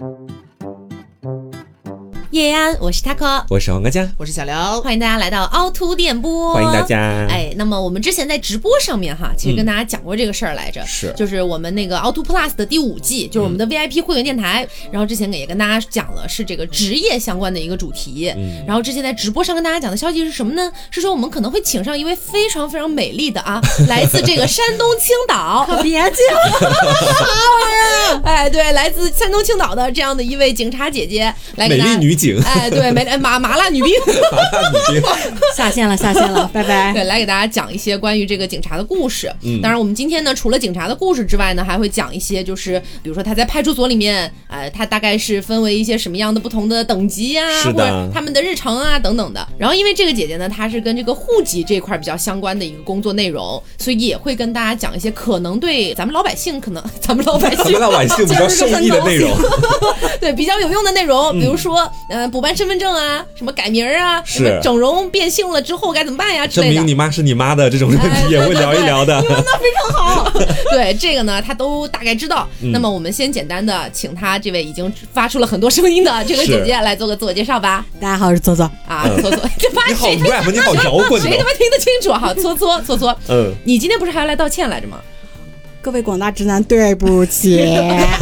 [0.00, 0.49] Thank you.
[2.80, 6.98] 我是 taco，我是黄瓜酱，我是小刘，欢迎大家来到凹凸电波，欢迎大家。
[7.28, 18.32] 哎，那么我们之前在直播上面哈，其实跟大家讲过这个事儿来着，是，就是我们那个凹凸 plus 的第五季，就是我们的 VIP 会员电台，然后之前也跟大家讲了，是这个职业相关的一个主题。
[18.34, 20.72] 嗯，然后之前在直播上跟大家讲的消息是什么呢？
[20.90, 26.10] 是说我们可能会请上一位非常非常美丽的啊， 来自这个山东青岛，可 别讲，
[28.24, 33.92] 哎，对，来自山东青岛的这样的一位警察姐姐，来美丽女警，哎，对，没麻麻辣女兵，
[34.32, 35.10] 麻辣女兵
[35.56, 36.92] 下线了，下线了，拜拜。
[36.94, 39.30] 对，来给大家讲一些关于这个警察的故事。
[39.42, 49.46] 嗯，当然，我们今天呢，除了警察的故事之外呢，还会讲一些，就是比如说他在派出所里面，呃，他大概是分为一些什么样的不同的等级啊，或者他们的日程啊等等的。
[49.58, 59.30] 然后，因为这个姐姐呢，她是跟这个户籍这块比较相关的一个工作内容，所以也会跟大家讲一些可能对咱们老百姓可能咱们老百姓老百姓比较受益的内容，
[60.20, 63.24] 对，比较有用的内容，比如说，呃，补办身份证啊。
[63.36, 64.20] 什么改名啊？
[64.26, 66.46] 什么整容变性了之后该怎么办呀？
[66.46, 69.20] 证明你妈是你妈的这种问题也会聊一聊的。
[69.20, 70.30] 你问的非常好。
[70.72, 72.48] 对这个呢，他都大概知道。
[72.72, 77.86] 那么我们先简单的请他这位已经发出了很多声音的这个姐姐来做个自我介绍吧。
[78.00, 79.40] 大家好，我是搓搓啊，搓搓。
[79.86, 82.12] 你好 rap，你好摇滚，谁他妈听得清楚？
[82.12, 83.16] 好，搓搓搓搓。
[83.28, 84.98] 嗯，你今天不是还要来道歉来着吗？
[85.82, 87.66] 各位广大直男，对不起，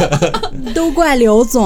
[0.73, 1.61] 都怪刘总，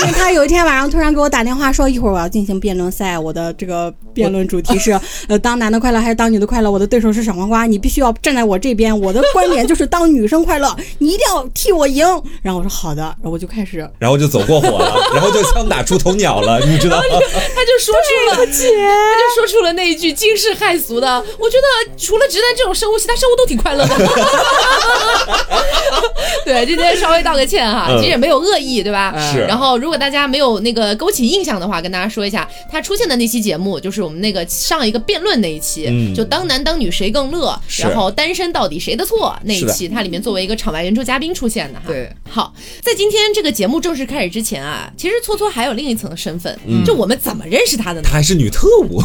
[0.00, 6.70] 因为他有一天晚上突然给我打电话说，一会儿我要进行辩论赛，我的这个辩论主题是， 呃，当男的快乐还是当女的快乐？
[6.70, 12.06] 我的对手是小黄瓜，你必须要站在我这边，我的观点就是当女生快乐，你一定要替我赢。
[12.40, 17.04] 然后我说好的，然后我就开始，然后就走过火了，然后就枪打出头鸟了，你知道吗？
[17.04, 18.62] 他就说出了，他就
[19.36, 23.94] 说出了那一句惊世骇俗的，我觉得除了直男这种生物，其他生物都挺快乐的。
[26.44, 29.14] 对，今天稍微道个歉哈，其实也没有恶意，对吧？
[29.32, 29.40] 是。
[29.40, 41.84] 然后，如果大家没有那个勾起印象的话，跟大家说一下，他出现的那期节目就是我们那个上一个辩论那一期，就当男当女谁更乐，然后单身到底谁的错那一期，他里面作为一个场外援助嘉宾出现的哈。
[41.86, 42.10] 对。
[42.28, 48.08] 好，在今天这个节目正式开始之前啊，其实搓搓还有另一层身份，就我们怎么认识他的呢？
[48.08, 49.00] 她还是女特务，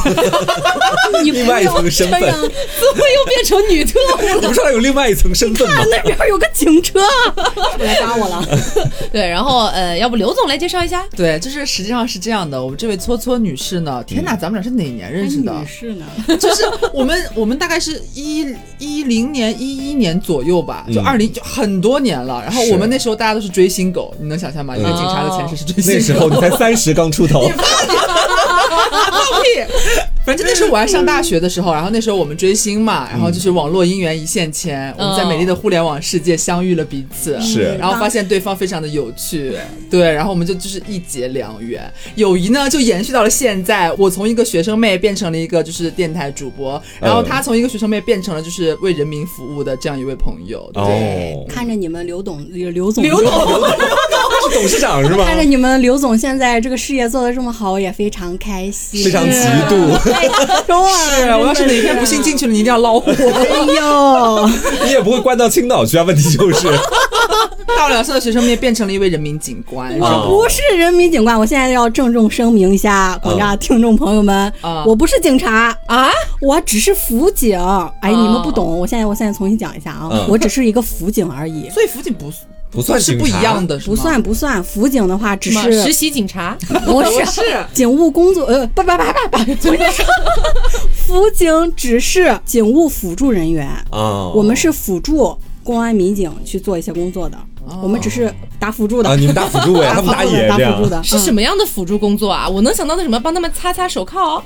[1.24, 4.36] 另外一层身份，怎么又变成女特务了？
[4.42, 5.84] 你不说有另外一层身份吗？
[6.04, 7.00] 那边有个警车，
[7.80, 8.44] 来抓我了。
[9.12, 11.06] 对，然后呃，要不刘总来介绍一下？
[11.16, 15.54] 对，就是实际上是这样的，我们这位搓搓女士呢，天哪，咱们俩是哪年认识的？
[15.54, 16.06] 女士呢？
[16.40, 16.64] 就是
[16.94, 18.46] 我们我们大概是一
[18.80, 22.42] 一零年一一年左右吧，就二零就很多年了。
[22.44, 24.76] 然后我们那时候大家都是追星狗，你能想象吗？
[24.76, 27.50] 一个警察的前世是追星狗，那时候你才三十刚出头。
[27.50, 30.15] 放屁！
[30.26, 39.54] 反正那时候我还上大学的时候，然后那时候我们追星嘛，然后就是网络姻缘一线牵，我们在美丽的互联网世界相遇了彼此，是，然后发现对方非常的有趣，
[39.90, 41.82] 对，然后我们就就是一结良缘，
[42.16, 43.92] 友谊呢就延续到了现在。
[43.94, 50.70] 我从一个学生妹变成了一个就是电台主播，然后他从一个学生妹变成了就是为人民服务的这样一位朋友。
[50.74, 53.32] 对，看着你们刘董刘总刘总
[54.54, 55.26] 董事长是吧？
[55.26, 60.15] 看着你们刘总现在这个事业做的这么好，我也非常开心，非常嫉妒。
[60.66, 63.02] 是，我要是哪天不幸进去了，你一定要捞我。
[63.02, 64.50] 哎呦，
[64.86, 66.04] 你也不会关到青岛去啊？
[66.04, 66.68] 问题就是，
[67.78, 69.98] 大我两岁的学生面变成了一位人民警官。
[70.00, 74.52] 我不是人民警官，我现在要郑重声明一下，广大听众朋友们，
[74.86, 76.10] 我不是警察啊，
[76.42, 77.60] 我只是辅警。
[78.02, 81.70] 哎，你们不懂，我现在我现在重新讲一下啊，我只是一个辅警而已。
[81.70, 82.32] 所以辅警不
[82.72, 84.62] 不算是不一样的，不算不算。
[84.64, 88.46] 辅警的话只是实习警察， 不是警务工作。
[88.46, 89.04] 呃，不不不
[89.38, 89.74] 不不，
[90.96, 94.32] 辅警只是警务辅助人员啊。
[94.36, 97.38] 我们是辅助公安民警去做一些工作的，
[97.82, 99.10] 我们只是打辅助的。
[99.10, 99.94] 啊，你们打辅助 呀？
[99.96, 102.48] 他们打野打辅助的是什么样的辅助工作啊？
[102.48, 103.20] 我能想到的什么？
[103.20, 104.44] 帮他们擦擦手铐。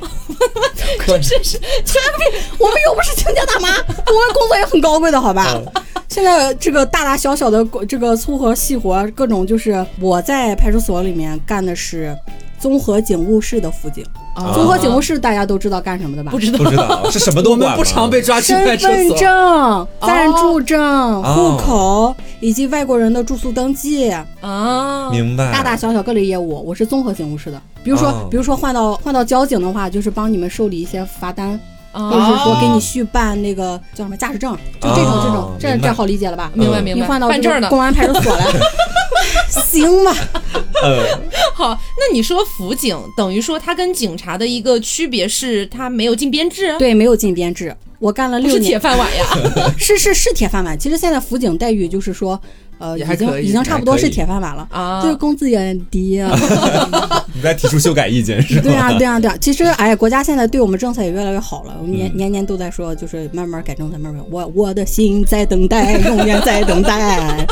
[1.06, 1.60] 这是这是，
[2.58, 5.60] 我们又不是亲家大妈，我们工作也很高贵的，好吧？
[6.08, 12.18] 现在这个大大小小的这个粗活细活，各种就是我在派出所里面干的是
[12.60, 14.04] 综合警务室的辅警。
[14.54, 16.32] 综合警务室大家都知道干什么的吧？
[16.32, 17.72] 不知道，不知道 是什么都管。
[17.72, 18.96] 我们不常被抓去派出所。
[18.96, 24.10] 身份证、暂住证、户口以及外国人的住宿登记
[24.42, 25.52] 啊，明白。
[25.52, 27.62] 大大小小各类业务，我是综合警务室的。
[27.84, 31.60] 比如说，比如说换到换到交警的话，就是帮你们受理一些罚单。
[31.92, 36.52] 或者是说给你续办那个叫什么驾驶证，就这种这种，这这好理解了吧？
[36.54, 37.02] 明白明白。
[37.02, 37.28] 你换到
[37.70, 38.46] 公安派出所来，
[39.66, 40.14] 行吧？
[40.84, 41.20] 嗯，
[41.54, 41.78] 好。
[41.98, 46.78] 那你说辅警等于说他跟警察的一个区别是他没有进编制？
[46.78, 47.76] 对，没有进编制。
[48.00, 49.26] 我干了六年，是铁饭碗呀。
[49.78, 50.78] 是是是铁饭碗。
[50.78, 52.40] 其实现在辅警待遇就是说。
[52.80, 54.68] 呃，已经已经差不多是铁饭碗了。
[54.72, 56.32] 啊，就是工资也很低啊，
[57.34, 58.62] 你在提出修改意见是吧？
[58.64, 59.38] 对啊，对啊，对啊。
[59.40, 61.76] 其实，哎，国家现在对我们政策也越来越好了。
[61.80, 64.24] 我们嗯年、年年都在说，就是慢慢改政策，慢慢。
[64.32, 67.46] 我我的心在等待，永远在等待。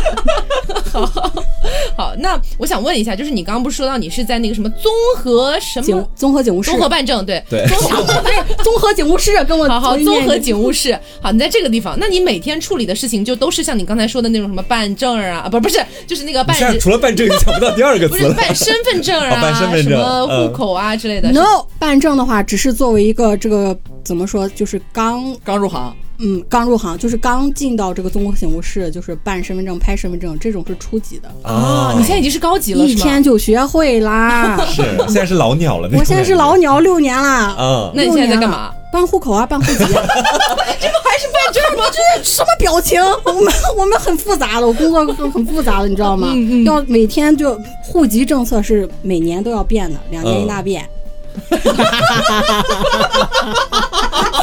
[1.96, 7.26] 好，那我想问一下，就是你刚刚不是说到你是在那个什么综合什么综合警务室，综合办证？
[7.26, 10.98] 对对综合 不是综合警务室，跟我好好，综合警务室。
[11.22, 18.34] 好，你在这个地方，那你每天处理的事情就都是像你刚才说的那种什么办证啊，啊不不是，就是那个办现在除了办证，你想不到第二个不是词了。
[18.36, 21.32] 办身份证哦啊，办身份证什么嗯户口啊之类的。
[21.32, 34.58] No 办证的话，只是作为一个这个怎么说，就是刚刚入行，嗯刚入行，就是刚进到这个综合警务室，就是办身份证、拍身份证，这种是初级的，啊，你现在已经是高级了，一天就学会啦。
[34.66, 35.90] 是现在是老鸟了。
[35.94, 37.56] 我现在是老鸟六年了。
[37.60, 38.72] 嗯，那你现在在干嘛？
[38.92, 39.88] 办户口啊，办户籍、啊，
[40.80, 41.84] 这不还是办证吗？
[41.92, 43.02] 这是什么表情？
[43.26, 46.30] 我们我们很复杂的，我工作很很复杂的，你知道吗？
[46.32, 50.88] 嗯嗯要每天就户籍政策是每年都要变的，两年一大变。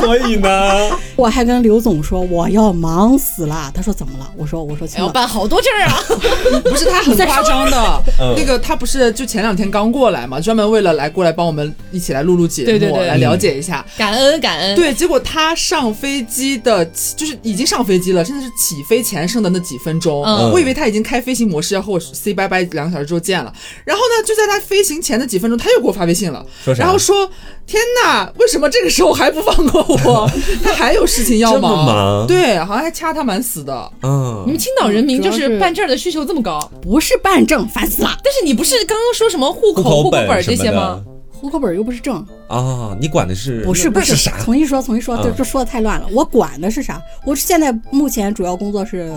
[0.04, 4.30] 所以呢， 我还跟刘总说我要忙死了，他说怎么了？
[4.36, 6.02] 我说我说哎要办好多证儿啊！
[6.64, 13.84] 不是他很夸张的嗯，那个他不是就前两天刚过来嘛，专门为了来过来帮我们一起来录录节目，对对对来了解一下。
[13.96, 14.74] 感恩感恩。
[14.76, 16.84] 对，结果他上飞机的，
[17.16, 23.52] 就是已经上飞机了，甚至是起飞前剩的那几分钟，嗯我以为他已经开飞行模式要和我 say 拜拜，两个小时之后见了。
[23.84, 27.28] 然后呢，就在他飞行前的几分钟，他又给我发微信了，说然后说
[27.66, 29.93] ：“天哪，为什么这个时候还不放过我？
[30.62, 33.92] 他还有事情要忙。”忙对，好像还掐他蛮死的。
[34.02, 38.10] 嗯你们青岛人民就是是办证的需求这么高，不是办证，烦死了。
[38.22, 41.02] 但是你不是刚刚说什么户口、户口本这些吗？
[41.32, 44.38] 户口本又不是证，啊，你管的是不是不是是啥？
[44.40, 46.06] 重新说，重新说，这嗯这说的太乱了。
[46.12, 47.02] 我管的是啥？
[47.26, 49.12] 我现在目前主要工作是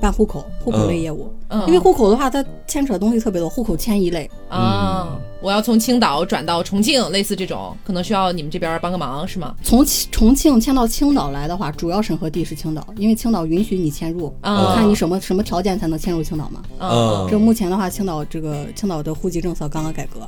[0.00, 1.32] 办户口，户口类业务。
[1.48, 4.30] 嗯，因为户口的话，它牵扯的东西特别多，户口迁移类。
[4.50, 9.54] 啊，我要从青岛转到重庆，类似这种，可能需要你们这边帮个忙，是吗？
[9.64, 16.62] 从其重庆迁到青岛来的话，主要审核地是青岛，因为青岛允许你迁入，啊看你什么什么条件才能迁入青岛嘛。
[16.78, 20.20] 嗯这目前的话，青岛这个青岛的户籍政策刚刚改革。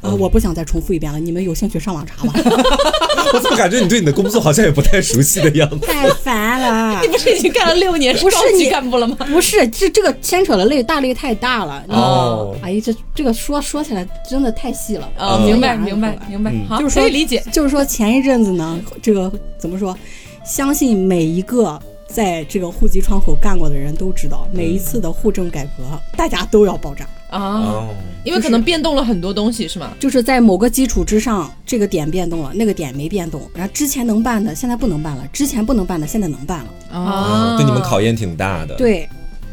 [0.00, 2.32] 啊、我不想再重复一遍了，你们有兴趣上网查吧。
[3.34, 5.78] 我怎么感觉你对你的工作好像也不太熟悉的样子？
[5.86, 9.16] 太烦了 你，不是已经干了六年，不是高级你干部了吗？
[9.30, 11.84] 不是这这个牵扯的类大类太大了。
[11.88, 15.10] 哦哎呀，这这个说说起来真的太细了。
[15.16, 17.42] 啊，嗯明白嗯明白明白，好，就是说可以理解。
[17.52, 19.96] 就是说前一阵子呢，这个怎么说？
[20.44, 25.84] 相信每一个在这个户籍窗口干过的人都知道，每一次的户政改革，
[26.16, 27.06] 大家都要爆炸。
[27.30, 27.88] 啊，哦，
[28.24, 29.92] 因为可能变动了很多东西，是吗？
[30.00, 36.98] 就是在某个基础之上，这个点变动了，那个点没变动，然后之前能办的现在不能办了，之前不能办的现在能办了。
[36.98, 39.08] 啊，对你们考验挺大的。，对，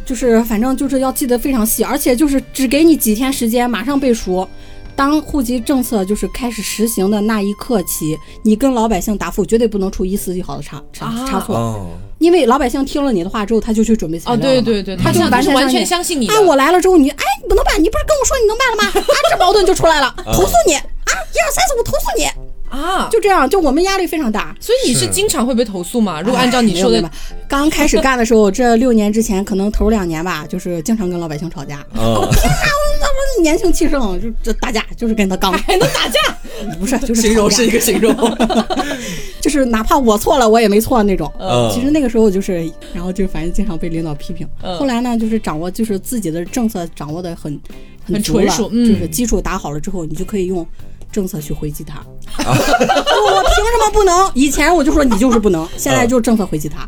[0.06, 4.48] 就是反正就是要记得非常细，而且就是只给你几天时间，马上背熟。
[4.98, 11.88] 当户籍政策就是开始实行的那一刻起，你跟老百姓答复绝对不能出一丝一毫的差差啊差错，哦，
[12.25, 16.33] 因为老百姓听了你的话之后，他就去准备材哦，料了嘛对对对，他就完全完全相相信你的。
[16.33, 18.89] 哎，我来了之后，你哎你不能办，你不是跟我说你能办了吗？
[19.00, 22.25] 啊，这矛盾就出来了，投诉你啊，一二三四五投诉你，
[22.69, 24.56] 啊，就这样，就我们压力非常大。
[24.60, 26.19] 所以你是是经常会被投诉吗？
[26.22, 27.04] 如果按照你说的
[27.48, 31.86] 刚开始干的时候，这六年之前，可能头两年吧，就是经常跟老百姓吵架。
[31.94, 32.27] 嗯，
[33.42, 36.38] 年轻气盛，就这打架，就是跟他刚，还能打架，
[36.79, 38.13] 不是就是形容是一个形容。
[39.41, 41.32] 就是哪怕我错了，我也没错那种。
[41.39, 44.48] 嗯其实那个时候就是，然后就反正经常被领导批评。
[44.63, 47.60] 嗯后来呢，就是掌握就是自己的政策掌握的很
[48.03, 50.65] 很纯熟嗯就是基础打好了之后，你就可以用
[51.12, 52.03] 政策去回击他。
[52.38, 54.32] 我凭什么不能？
[54.34, 56.88] 以前我就说你就是不能，现在就政策回击他。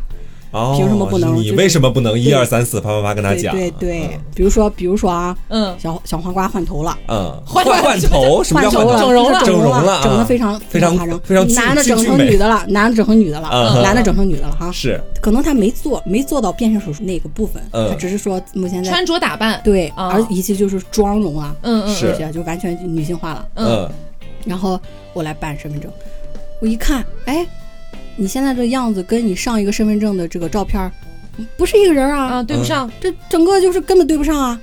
[0.50, 3.54] 哦，凭什么不能你为什么不能一二三四啪啪啪跟他对讲？
[3.54, 3.70] 对。
[3.78, 6.96] 对，比如说比如说啊，嗯，小小黄瓜换头了。
[7.08, 8.92] 嗯，换换换头，什么叫换头？
[8.92, 9.06] 了，换头？
[9.06, 13.82] 整容了整容了整的非常非常夸张，非常俊男的整成女的了，男的整成女的了，嗯。
[13.82, 14.70] 男的整成女的了哈。
[14.72, 17.90] 是，可能他没做，没做到变性手术那个部分，嗯。
[17.90, 20.08] 他只是说目前在穿着打扮，对，啊。
[20.08, 23.48] 而以及就是妆容啊，嗯嗯，是这些就完全女性化了。
[23.54, 23.90] 嗯嗯，
[24.44, 24.80] 然后
[25.12, 25.90] 我来办身份证，
[26.60, 27.46] 我一看，哎，
[28.18, 30.90] 你现在这样子跟你上一个身份证的这个照片儿
[31.56, 34.60] 不是一个人啊，啊，对不上，这整个就是根本对不上啊。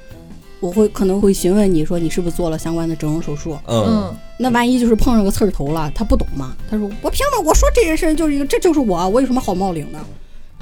[0.59, 6.53] 我会可能会询问你说你是不是做了相关的整容手术，嗯嗯那万一就是碰上个刺儿头了，他不懂吗？
[6.69, 7.47] 他说我凭什么？
[7.47, 9.99] 我说这件事就是一个，这就是我，我有什么好冒领的？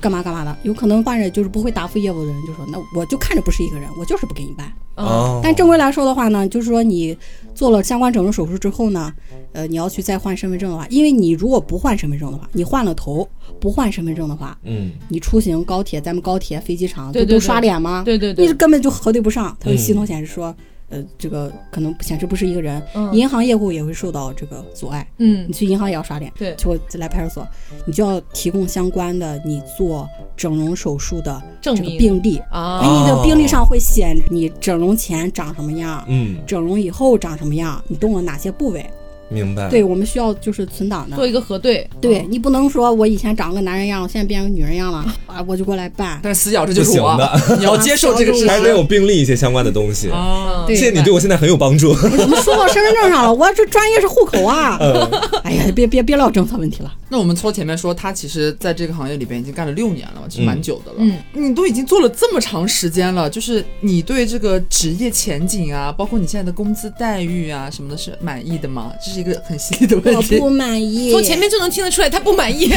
[0.03, 0.57] 干嘛干嘛的？
[0.63, 4.67] 有可能患者就是不会答复业务的人就说，那我就看着不是一个人，我就是不给你办。
[4.95, 7.17] 嗯哦，但正规来说的话呢，就是说你
[7.55, 9.11] 做了相关整容手术之后呢，
[9.53, 13.27] 呃，你要去再换身份证的话，因为你如果不换身份证的话，你换了头
[13.59, 18.03] 不换身份证的话，嗯，你出行高铁，咱们高铁、飞机场对对不都刷脸吗？
[18.05, 20.55] 对对对你根本就核对不上，它的嗯系统显示说，
[20.89, 25.07] 呃，这个可能显示不是一个人，嗯银行业务也会受到这个阻碍。
[25.17, 27.47] 嗯你去银行也要刷脸，对结果来派出所，
[27.85, 32.37] 你就要提供相关的你做整容手术的这个证明病历。
[32.51, 38.85] 啊哎，你的病历上会写你整容前长什么样，嗯，整容以后长什么样，你动了哪些部位。
[39.29, 39.69] 明白。
[39.69, 41.25] 对，我们需要就是存档的做。
[41.25, 46.19] 一个核对，对你不能说我以前长个男人样，现在变成女人样了啊，我就过来办。
[46.21, 48.83] 但是死角这就是我不行的，你要接受这个事还得有实。
[48.83, 50.09] 病历一些相关的东西。
[50.09, 51.89] 哦，谢谢你对我现在很有帮助。
[51.89, 53.33] 我怎么说到身份证上了？
[53.33, 54.77] 我这专业是户口啊！
[54.79, 55.09] 嗯
[55.43, 56.91] 哎呀，别别别聊政策问题了。
[57.13, 60.97] 那我们从前面说，他其实在这个行业里边已经干了六年了嘛，其实蛮久的了。
[60.97, 68.91] 嗯你都已经做了这么长时间了，就是你对这个职业前景啊，包括你现在的工资待遇啊什么的，是满意的吗？
[68.99, 70.37] 这是一个很犀利的问题。
[70.37, 71.11] 我不满意。
[71.11, 72.73] 从前面就能听得出来他不满意。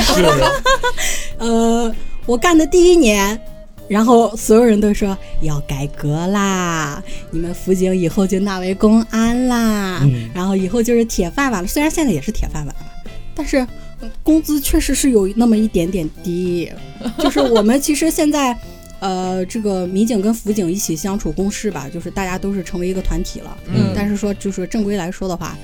[1.41, 1.91] 呃，
[2.27, 3.41] 我干的第一年，
[3.89, 11.67] 然后所有人都说要改革啦，你们辅警以后就纳为公安啦，嗯然后以后就是铁饭碗了。
[11.67, 12.93] 虽然现在也是铁饭碗了，
[13.35, 13.69] 但是呃
[14.23, 16.71] 工资确实是有那么一点点低。
[17.19, 18.57] 就是我们其实现在。
[18.99, 23.55] 呃，这个民警跟辅警一起相处共事吧，就是大家都是成为一个团体了。
[23.69, 25.55] 嗯但是说就是正规来说的话，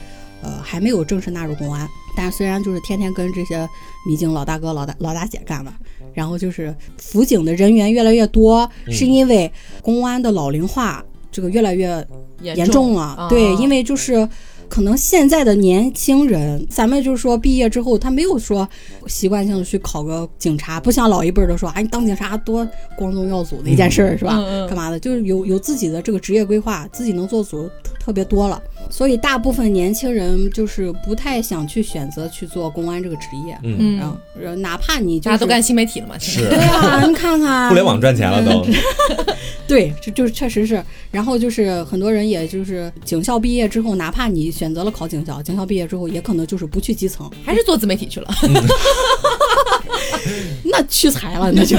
[0.42, 1.88] 呃，还没有正式纳入公安。
[2.14, 3.66] 但虽然就是天天跟这些
[4.06, 5.72] 民警老大哥、老大老大姐干吧，
[6.12, 12.06] 然后就是辅警的人员越来越多，嗯是因为公安的老龄化这个越来越
[12.42, 13.00] 严重了。
[13.00, 14.28] 啊对，因为就是。
[14.72, 18.66] 可能现在的年轻人，咱们就是说毕业之后，他没有说
[19.06, 24.34] 习惯性的去考个警察，不像老一辈儿的说，哎，你当警察多光宗耀祖的一件事儿，是吧？
[24.38, 24.98] 嗯嗯干嘛的？
[24.98, 33.58] 就是有有自己的这个职业规划，自己能做主特特别多了，所以大部分年轻人就是不太想去选择去做公安这个职业。
[33.62, 38.66] 嗯，然后，呃哪怕你就是大家都干新媒体了嘛，是对啊，你看看互联网赚钱了都。
[39.66, 40.82] 对，这就是确实是。
[41.10, 48.28] 然后就是很多人，也就是警校毕业之后，哪怕你选择了考警校，警校毕业之后，也可能就是不去基层，还是做自媒体去了。
[50.64, 51.76] 那屈才了，那就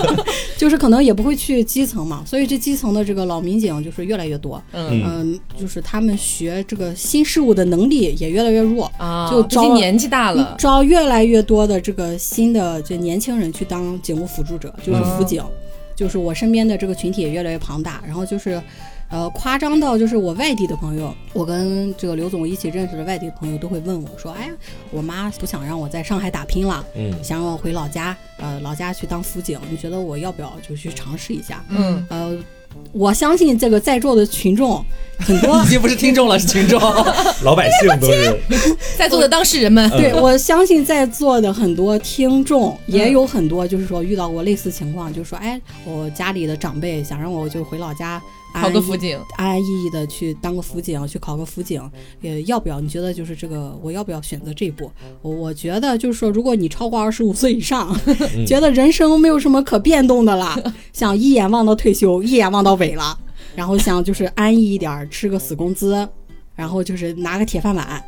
[0.56, 2.22] 就是可能也不会去基层嘛。
[2.26, 8.90] 所以这基层的这个老民警就是越来越多，嗯嗯，就是他们学这个新事物的能力也越来越弱。
[8.98, 15.42] 啊，就招年纪大了，招越来越多的这个新的这年轻人去当警务辅助者，就是辅警，
[15.96, 18.60] 就是我身边的这个群体也越来越庞大，然后就是。
[19.10, 24.52] 呃，夸张到就是我外地的朋友，我跟这个刘总一起认识的外地的朋友都会问我说：“哎呀，
[24.90, 27.12] 我妈不想让我在上海打拼了，嗯。
[27.24, 32.38] 想让我回老家，呃，老家去当辅警，你觉得我要不要就去尝试一下？”嗯，呃，
[32.92, 34.84] 我相信这个在座的群众
[35.18, 36.78] 很多已经不是听众了，是群众。
[37.42, 38.76] 老百姓都是。
[38.96, 48.20] 在座的当事人们，对，我相信在座的很多听众也有很多，就是说遇到过类似情况，就是说，哎，我家里的长辈想让我就回老家
[48.54, 51.80] 考个辅警，安安逸逸的去当个辅警，去考个辅警，
[52.22, 52.80] 呃，要不要？
[52.80, 54.90] 你觉得就是这个，我要不要选择这一步？
[55.22, 57.94] 我我觉得就是说，如果你超过二十五岁以上，
[58.46, 60.56] 觉得人生没有什么可变动的了，
[60.92, 63.18] 想一眼望到退休，一眼望到尾了，
[63.54, 66.08] 然后想就是安逸一点儿，吃个死工资，
[66.54, 68.02] 然后就是拿个铁饭碗，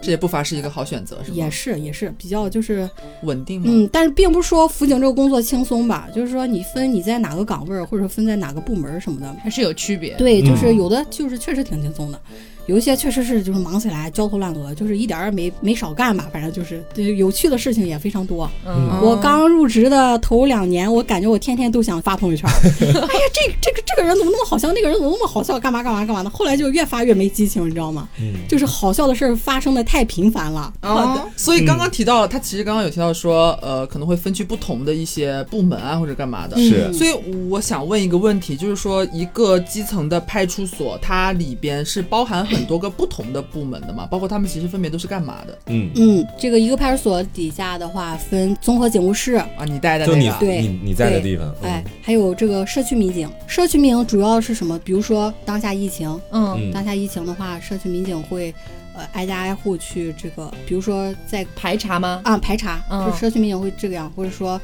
[0.00, 1.36] 这也不乏是一个好选择，是吗？
[1.36, 2.88] 也是也是比较就是。
[3.22, 3.66] 稳定嘛。
[3.68, 9.34] 嗯，但是并不是说辅警这个工作轻松吧，就是说你分你在哪个岗位，或者分在哪个部门什么的。
[9.42, 10.14] 还是有区别。
[10.16, 12.20] 对，就是嗯有的就是确实挺轻松的，
[12.66, 18.48] 有一些确实是就是忙起来焦头烂额，就是一点儿也没没少干吧，反正就是对有趣的事情也非常多。
[18.66, 26.30] 嗯，我刚入职的头两年，我感觉我天天都想发朋友圈儿， 哎呀，这这个这个人怎么那么好笑，那个人怎么那么好笑，干嘛干嘛干嘛的。
[26.30, 28.08] 后来就越发越没激情，你知道吗？
[28.20, 30.72] 嗯就是好笑的事儿发生的太频繁了。
[30.80, 36.56] 好的，所以刚刚提到，他其实刚刚有提到说，呃，可能会分去不同的一些部门啊，或者干嘛的。
[36.56, 37.10] 是所以
[37.48, 44.06] 我想问一个问题，就是说，一个基层的派出所，它里边是包含很多个不同的部门的嘛？
[44.06, 49.48] 包括他们其实分别都是干嘛的嗯，嗯，这个一个派出所底下的话分综合警务室，啊？
[49.66, 53.28] 你待的就你那个，对你你在的地方，嗯哎，还有这个社区民警。
[53.46, 54.78] 社区民警主要是什么？
[54.84, 58.54] 比如说当下疫情，嗯，嗯当下疫情的话，社区民警会
[58.94, 62.20] 呃挨家挨户去这个，比如说在排查吗？
[62.24, 64.60] 啊排查，嗯就是社区民警会这个样，或者说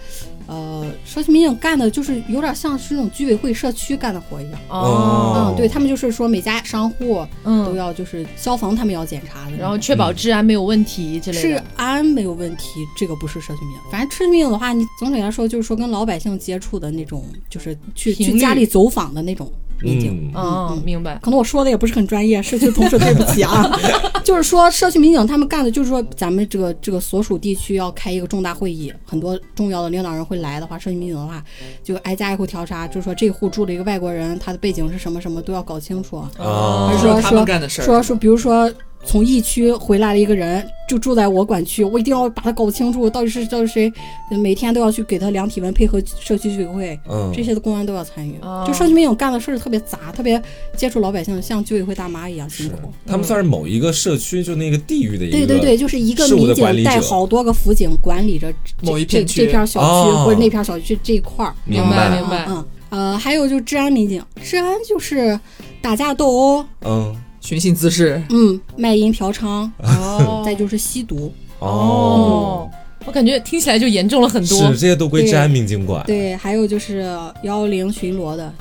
[0.46, 4.60] 呃社区民警干的就是有点像是那种居委会社区干的活一样。
[4.68, 11.64] 哦嗯，对他们就是说每家商户都嗯，要就是消防他们要检查的，然后确保治安没有问题之类治的。
[11.76, 12.64] 安没有问题，
[12.96, 13.80] 这个不是社区民警。
[13.90, 19.50] 反正社区民警的话，你总体来说就是说跟老百姓接触的那种，就是去去家里走访的那种
[19.82, 20.30] 民警。
[20.34, 21.18] 嗯哦，明白。
[21.22, 23.70] 可能我说的也不是很专业，社区同事对不起啊。
[24.25, 31.42] 就是说，社区民警他们干的就是说，咱们这个这个所属地区要开一个重大会议，很多重要的领导人会来的话，社区民警的话
[31.82, 36.16] 就挨家挨户调查，就是说这户住了一个外国人，他的背景是什么什么都要搞清楚。
[36.16, 38.70] 啊还是说干的事说说，比如说
[39.04, 43.92] 从疫区回来了一个人，就住在我管区，我一定要把他搞清楚到底是到底谁，
[44.30, 47.33] 每天都要去给他量体温，配合社区居委会，嗯。
[47.35, 48.37] 这些的公安都要参与。
[48.42, 48.64] 哦。
[48.66, 50.40] 就社区民警干的事儿特别杂，特别
[50.76, 52.73] 接触老百姓，像居委会大妈一样辛是。
[52.73, 52.92] 苦。
[53.07, 59.40] 他们算是某一个社区就那个地域的一个对对对，就是一个民警带好多个辅警管理着这某一片区。
[59.40, 61.54] 这这片小区、哦或者那片小区这一块儿。
[61.64, 62.11] 明明白。
[62.11, 65.38] 白明白嗯嗯呃，还有就治安民警，治安就是
[65.80, 71.32] 打架斗殴，嗯寻衅滋事，嗯，卖淫嫖娼，哦 再就是吸毒。
[71.59, 72.70] 哦，
[73.04, 74.73] 我感觉听起来就严重了很多是多。
[74.73, 76.04] 这些都归治安民警管。
[76.06, 77.00] 对，还有就是
[77.42, 78.52] 幺幺零巡逻的，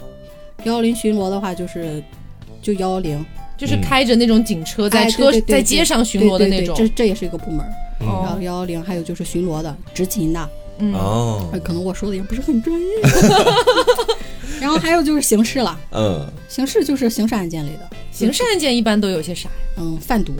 [0.63, 2.03] 幺幺零巡逻的话就是
[2.61, 3.25] 就幺幺零，
[3.57, 6.87] 就是开着那种警车在哎车对对对在街上巡逻的那种对对对。
[6.89, 7.65] 这这也是一个部门。
[8.01, 12.87] 嗯然后哦，幺幺零还有就是巡逻的、执勤的，嗯，哦呃，可能我说的也不是很专业。
[14.59, 19.55] 然后还有就是刑事了，嗯刑事就是刑事案件类的，刑事案件一般都有些啥呀？
[19.77, 20.33] 嗯，贩毒，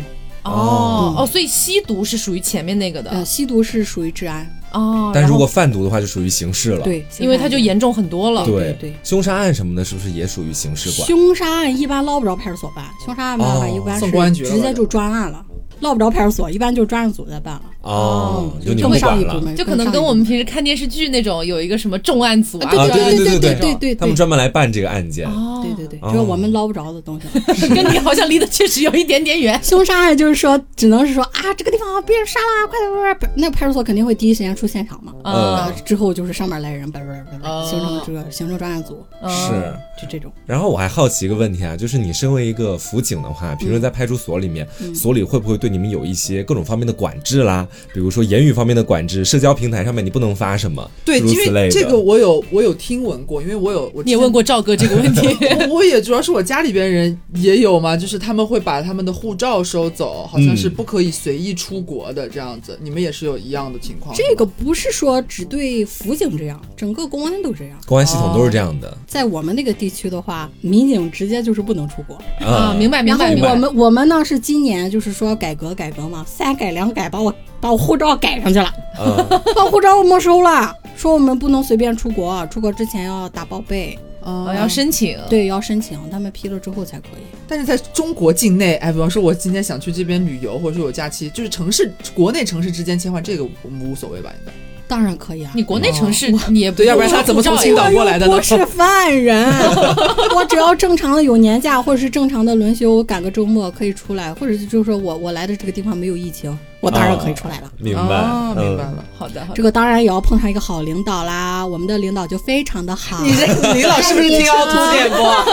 [0.44, 5.12] 哦哦，所以吸毒是属于前面那个的呃，吸毒是属于治安，哦。
[5.14, 6.84] 但如果贩毒的话，就属于刑事了。
[6.84, 8.46] 对，因为它就严重很多了。
[8.46, 11.08] 对对凶杀案什么的，是不是也属于刑事管？
[11.08, 15.46] 凶杀案一般捞不着派出所办，凶杀案办的话哦一般是直接就专案了，
[15.80, 17.62] 捞不着派出所，一般就专案组在办了。
[17.82, 19.00] 哦，就你更。
[19.00, 25.26] 上一部门，就可能跟我们平时看电视剧那种有一个什么重案组啊，啊，对对对对对对对他们专门来办这个案件。
[25.26, 27.28] 哦，对对对，就是我们捞不着的东西。
[27.74, 29.58] 跟你好像离得确实有一点点远。
[29.64, 33.32] 凶杀案就是说，只能是说啊，这个地方被人杀了，快点快点！
[33.38, 35.14] 那派出所肯定会第一时间出现场嘛。
[35.24, 40.30] 嗯啊，之后就是上面来人，叭叭叭叭，哦形成这个行政专案组，是，就这种。
[40.46, 47.68] 然后我还好奇一个问题啊，就是你身为一个辅警的话，平时在派出所里面，所里会不会对你们有一些各种方面的管制啦？
[47.94, 51.66] 比如说言语方面的管制，社交平台上面你不能发什么，对，诸如因此类的。
[51.68, 55.28] 为这个我有我有听闻过，因为我有我你也问过赵哥这个问题？
[55.70, 62.78] 我我也主要是我家里边人也有嘛，就是他们会把他们的护照收走，好像是嗯不可以随意出国的这样子。
[62.82, 64.16] 你们也是有一样的情况？
[64.16, 67.78] 这个不是说只对辅警这样，整个公安都这样。
[67.86, 72.16] 公安系统都是这样的在我们那个地区的话，民警直接就是不能出国。
[72.46, 73.50] 啊，明白明白明白。
[73.50, 79.16] 然后我们我们呢是今年就是说改革改革嘛，三改两改，把我把我护照改上去了，嗯，
[79.56, 85.18] 把护照没收了，说我们不能随便出国，出国之前要打报备，哦啊要申请。
[85.30, 87.24] 对，要申请，他们批了之后才可以。
[87.48, 94.32] 但是在中国境内，哎，比方说我今天想去这边旅游，或者说有假期，就是城市国内城市之间切换，这个我们无所谓吧？
[94.40, 94.52] 应该
[94.90, 95.52] 当然可以啊。
[95.54, 98.34] 你国内城市你也不对要不然他怎么从青岛过来的呢？
[98.36, 99.46] 我是犯人，
[100.36, 107.72] 我只要正常的有年假或者是正常的轮休，我赶个周末可以出来，或者是就是说我我来的这个地方没有疫情，我当然可以出来了。
[107.78, 108.96] 明白，哦，明白嗯。
[108.96, 109.06] 了。
[109.18, 109.62] 好的好的这。
[109.64, 113.24] 个当然也要碰上一个好领导啦，我们的领导就非常的好。
[113.24, 115.46] 你这李老是不是听凹凸点过？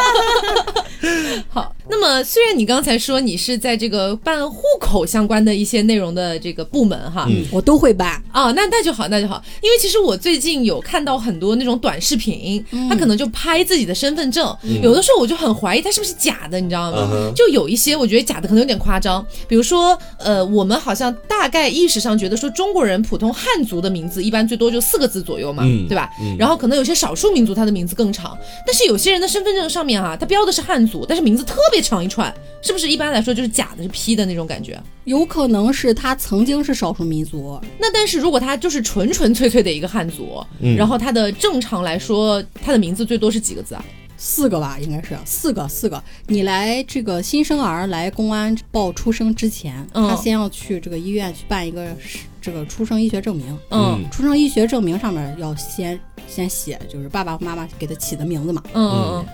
[1.51, 17.09] 好，那么虽然你刚才说你是在这个办户口相关的一些内容的这个部门哈，嗯我都会办，啊，那那就好，那就好，因为其实我最近有看到很多那种短视频，嗯他可能就拍自己的身份证，有的时候我就很怀疑他是不是假的，你知道吗？
[17.12, 26.11] 嗯就有一些我觉得假的可能有点夸张，比如说，呃，我们好像大概意识上觉得说中国人普通汉族的名字一般最多就四个字左右嘛，嗯对吧？
[26.21, 34.81] 嗯然后可能有些少数民族他的名字更长，但是有些人的身份证上面啊，他标的是汉族，但是名字特别长一串，是不是一般来说就是假的，是 P 的那种感觉？
[35.05, 43.85] 有可能是他曾经是少数民族，那但是如果他就是纯纯粹粹的一个汉族，嗯然后他的正常来说，他的名字最多是几个字啊？
[44.17, 46.03] 四个吧，应该是四个四个。
[46.27, 53.59] 你来这个新生儿来公安报出生之前，嗯他先要去这个医院去办一个是这个出生医学证明。
[53.71, 58.63] 嗯出生医学证明上面要先先写，就是爸爸妈妈给他起的名字嘛。
[58.73, 59.27] 嗯嗯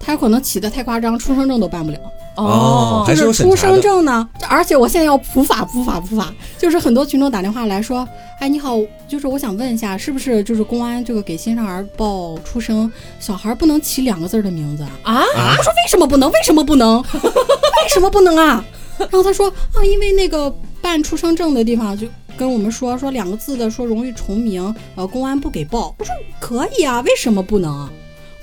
[0.00, 1.98] 他有可能起的太夸张，出生证都办不了。
[2.02, 8.08] 嗯哦还是有就是出生证呢，而且我现在要普法普法普法，就是很多群众打电话来说，
[8.38, 14.90] 哎，你好，就是我想问一下，是不是就是公安这个给新生儿报出生，小孩不能起两个字的名字啊？
[15.02, 16.30] 啊啊我说为什么不能？
[16.30, 17.02] 为什么不能？
[17.12, 18.64] 为什么不能啊？
[18.98, 22.06] 然后他说啊，因为那个办出生证的地方就
[22.38, 25.94] 跟我们说说两个字的说容易重名，呃，公安不给报。
[25.98, 27.90] 我说可以啊，为什么不能？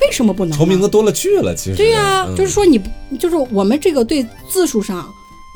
[0.01, 0.57] 为什么不能呢？
[0.57, 5.07] 重名字多了去了，其实对呀、嗯就是说你不，就是我们这个对字数上，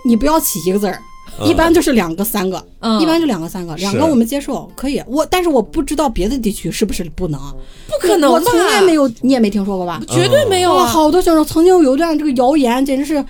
[0.03, 1.01] 你不要起一个字儿，
[1.43, 5.01] 一般就是两个三个，嗯一般就两个三个，两个我们接受可以。
[5.07, 7.39] 我但是我不知道别的地区是不是不能，
[7.87, 8.33] 不可能吧？
[8.33, 10.01] 我从来没有，你也没听说过吧？
[10.07, 10.75] 绝对没有！
[10.79, 13.23] 好多学生曾经有一段这个谣言，简直是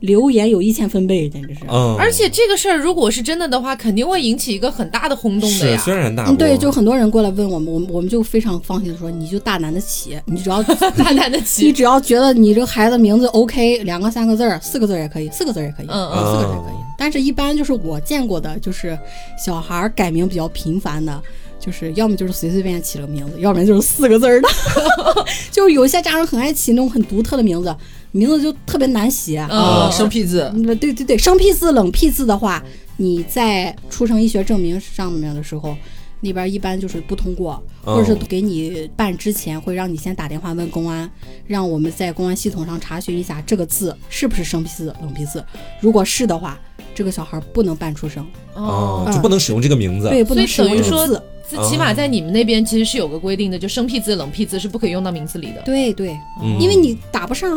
[0.00, 1.60] 流言有一千分贝，简直是。
[1.68, 5.82] 嗯，而且这个事儿如果是真的的话，肯定会引起一个很大的轰动的是呀。
[5.84, 16.78] 轩然大波，嗯，对，就很多人过来问我们，我们我们就非常放心的说，你就大胆的起，你只要大胆的起你，只要觉得你这个孩子名字 OK，两个三个字儿，四个字儿也可以，四个字儿也可以，嗯嗯四个字儿也可以。
[16.96, 18.98] 但是，一般就是我见过的，就是
[19.42, 21.22] 小孩儿改名比较频繁的，
[21.60, 24.48] 就是要么就是随随便便起了个名字，要不然就是四个字儿的。
[25.52, 27.74] 就是有一些家长很爱起那种很独特的名字，
[28.12, 29.40] 名字就特别难写。
[29.50, 32.62] 嗯啊，生僻字，嗯，对对对，生僻字、冷僻字的话，
[32.96, 35.76] 你在出生医学证明上面的时候，
[36.20, 41.10] 那边一般就是不通过，哦或者是给你办之前会让你先打电话问公安，
[41.46, 45.44] 让我们在公安系统上查询一下这个字是不是生僻字、冷僻字。
[45.80, 46.58] 如果是的话，
[46.94, 50.08] 这个小孩不能办出生，哦，嗯就不能使用这个名字。
[50.08, 51.22] 对，不能等于说这个字。
[51.66, 55.62] 起码在你们那边其实是有个规定的，就生僻字、冷僻字是不可以用到名字里的。
[55.64, 56.10] 对对，
[56.42, 57.56] 嗯因为你打不上，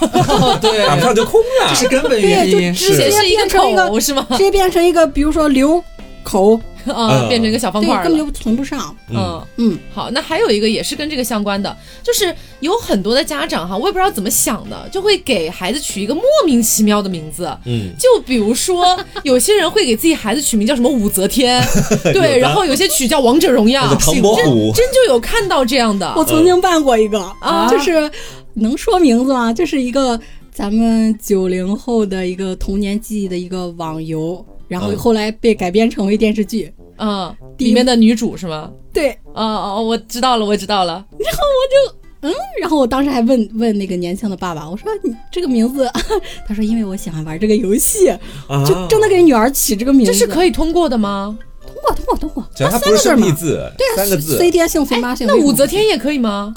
[0.00, 1.74] 哦对， 打不上就空了这。
[1.74, 2.72] 是根本原因。
[2.72, 4.26] 直接是是一个变成一个口是吗？
[4.30, 5.82] 直接变成一个，比如说刘
[6.26, 6.60] 口，
[6.92, 8.02] 啊，变成一个小方，块。
[8.02, 8.94] 根本就存不上。
[9.08, 9.40] 嗯。
[9.58, 17.48] 嗯，好，那还有一个也是跟这个相关的，就是有很多的家长哈，我也不知道怎么想的，就会给孩子取一个莫名其妙的名字。
[17.64, 21.62] 嗯，就比如说，有些人会给自己孩子取名叫什么武则天，
[22.12, 26.12] 对，然后有些取叫王者荣耀那个，唐伯虎，真就有看到这样的。
[26.16, 28.10] 我曾经办过一个，啊就是
[28.54, 29.52] 能说名字吗？
[29.52, 30.18] 就是一个
[30.52, 36.72] 咱们九零后的一个童年记忆的一个网游，然后嗯后来被改编成为电视剧。
[36.98, 38.70] 嗯，里面的女主是吗？
[38.92, 41.04] 对，哦哦，我知道了，我知道了。
[41.18, 41.96] 然后我就。
[42.22, 45.88] 嗯，然后我当时还问问那个年轻的爸爸，我说你这个名字，
[46.48, 48.18] 他说因为我喜欢玩这个游戏，啊
[48.64, 51.38] 就真的给女儿起这个名字，这是可以通过的吗？
[51.62, 55.26] 通过通过通过，只要它不是生僻字，对啊，三个字随爹姓孙妈姓。
[55.26, 56.52] 那武则天也可以吗？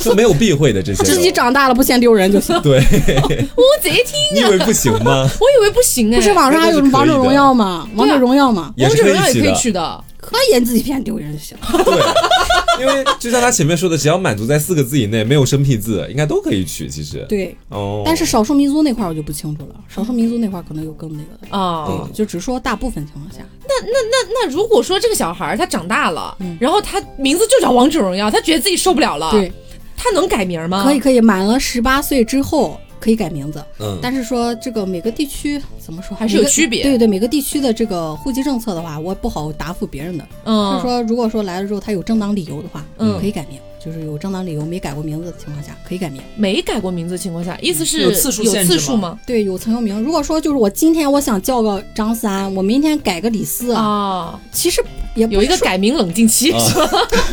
[0.00, 1.10] 就没有避讳的这些都。
[1.10, 2.60] 自己长大了不嫌丢人就行。
[2.62, 4.04] 对，武则天，
[4.34, 5.28] 你以为不行吗？
[5.40, 6.16] 我以为不行哎。
[6.16, 7.88] 不是网上还有什么王者荣耀吗？
[7.94, 8.72] 王者荣耀吗？
[8.78, 10.04] 王者荣耀也可以取的。
[10.18, 11.56] 可以，自己骗丢人就行。
[11.84, 16.88] 对，因为就像他前面说的，只要满足在四个字以内，没有生僻字，应该都可以取。
[16.88, 21.56] 其实，对，哦，但是少数民族那块儿我就不清楚了，少数民族那块儿可能有更那个的。
[21.56, 29.52] 啊、对，就只说大部分情况下，那那那那如果说这个小孩儿他长大了，嗯然后他名字就叫王者荣耀，他觉得自己受不了了，对，
[29.96, 30.84] 他能改名吗？
[30.84, 40.26] 可以可以，满了十八岁之后可以改名字，嗯，但是说这个每个地区怎么说还是有区别对对，每个地区的这个户籍政策的话，我不好答复别人的。
[40.44, 46.20] 嗯，就是说，如果说来了之后他有正当理由的话，嗯可以改名，就是有正当理由没改过名字的情况下可以改名。
[46.36, 49.18] 没改过名字的情况下，意思是有次数有限制吗次数吗？
[49.26, 50.02] 对，有曾用名。
[50.02, 54.82] 如果说就是我今天我想叫个张三，我明天改个李四，啊，其实
[55.16, 56.88] 也有一个改名冷静期，啊是吧？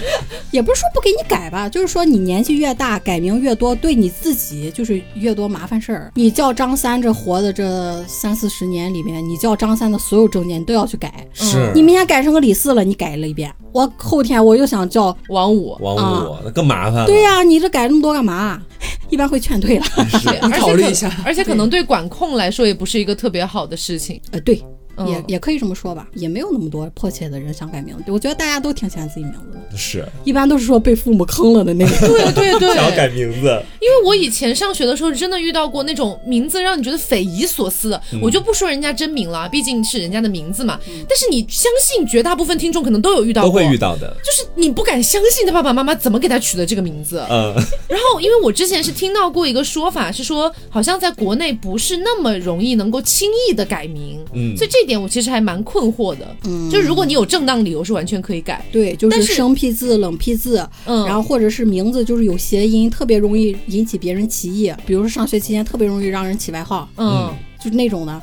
[0.51, 6.11] 也不是说不给你改吧，就是说你年纪越大，改名越多，对你自己就是越多麻烦事儿。
[6.15, 11.27] 你叫张三，这活的这三四十年里面，你叫张三的所有证件你都要去改。
[11.33, 17.05] 是你明天改成个李四了，你改了一遍，我后天我又想叫，王五，王啊五，那更麻烦。
[17.05, 18.61] 对呀、你这改这么多干嘛？
[19.09, 19.85] 一般会劝退了。
[20.19, 24.19] 是， 而且可考虑一下而且可能对管控来说也不是一个特别好的事情。
[24.31, 24.61] 呃，对，
[24.97, 28.03] 嗯也也可以这么说吧，也没有那么多迫切的人想改名字。
[28.11, 29.39] 我觉得大家都挺喜欢自己名字
[29.71, 32.09] 的，是一般都是说被父母坑了的那种。
[32.33, 40.79] 对对对，想要改名字，因为我以前上学的时候，真的遇到过那种名字让你觉得匪夷所思的，嗯我就不说人家真名了，毕竟是人家的名字嘛。
[41.07, 44.15] 但是你相信绝大部分听众可能都有遇到过都，会遇到的。
[44.23, 47.23] 就是你不敢相信他爸爸妈妈怎么给他取的这个名字。
[47.29, 47.53] 嗯，
[47.87, 56.35] 然后，因为我之前是听到过一个说法，是说好像在国内不是那么容易能够轻易的改名，嗯所以这点我其实还蛮困惑的。
[56.45, 58.63] 嗯就是如果你有正当理由，是完全可以改。
[58.71, 64.73] 对，就是生僻字、冷僻字，嗯，然后或者是名字就是有谐音，特别容易引起别人歧义。
[64.85, 68.21] 比如说上学期间特别容易让人起外号，嗯，就是那种的。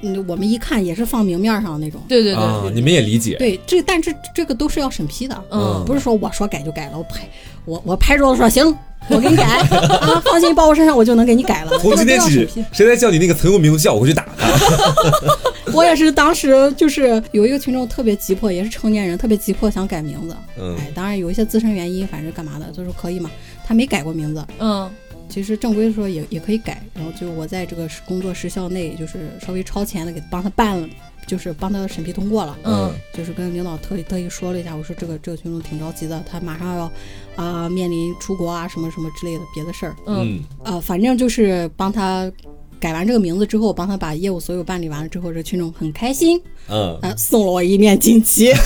[0.00, 2.00] 嗯，我们一看也是放明面上的那种。
[2.06, 3.34] 对对对，啊，你们也理解。
[3.36, 7.28] 对，这但这这个都是要审批的，嗯不是说我说改就改了，我拍
[7.64, 8.64] 我我拍桌子说行，
[9.10, 11.76] 我给你改啊，放心，包我身上我就能给你改了。
[11.80, 15.67] 从今天起谁再叫你那个曾用名字叫我回去打他。
[15.78, 20.36] 我也是当时就是有一个群众特别急迫，也是成年人，特别急迫想改名字。
[20.58, 23.30] 嗯哎，当然有一些自身原因，反正干嘛的，就是可以嘛。
[23.64, 24.90] 他没改过名字，嗯
[25.28, 26.82] 其实正规的时候也也可以改。
[26.94, 30.88] 然后就我在这个工作时效内，就是稍微超前的给帮他办了，
[31.26, 32.56] 就是帮他审批通过了。
[32.64, 36.90] 嗯就是跟领导特意特意说了一下，我说这个这个群众挺着急的，他马上要
[37.36, 39.94] 啊、面临出国啊什么什么之类的别的事儿。
[40.06, 42.32] 嗯呃，反正就是帮他
[42.80, 48.52] 改完这个名字之后，帮他把业务所有办理完了之后，这群众很开心，嗯，呃，送了我一面锦旗。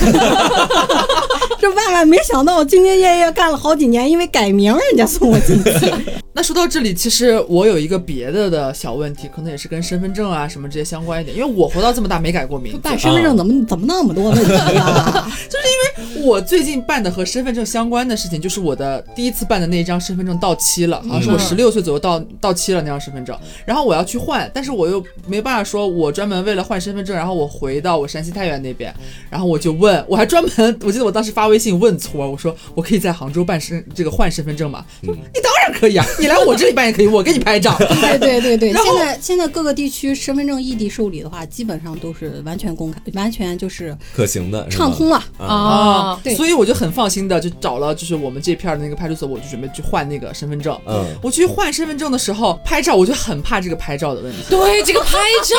[1.63, 5.93] 这万万没想到，兢兢业业干了好几年，因为改名，人家送我进去。
[6.35, 15.31] 那说到这里，其实我有一个别的的小问题，可能也是跟身份证啊什么这些相关一点，因为我活到这么大没改过名字，办身份证怎么怎么那么多问题啊？
[15.47, 28.93] 就是因为我最近办的和身份证相关的事情，就是我的第一次办的那一张身份证到期了，好像是我十六岁左右到到期了那张身份证，然后我要去换，但是我又没办法说，我专门为了换身份证，然后我回到我山西太原那边，
[29.29, 34.85] 然后我就问，我还专门，我记得我当时发微信问错，我说我可以在杭州办身这个换身份证吗？
[35.03, 37.75] 说你当然可以啊，你来我这里办也可以，我给你拍照。
[37.77, 45.17] 对对对对，然后现在现在各个地区身份证异地受理的话，基本上都是完全公开，完全就是可行的，畅通了。
[45.37, 50.77] 啊，哦，对所以我就很放心的就找了就是我们这片的那个派出所，我就准备去换那个身份证。
[50.85, 54.39] 嗯，我去换身份证的时候拍照，我就很怕这个拍照的问题。
[54.49, 55.55] 对这个拍照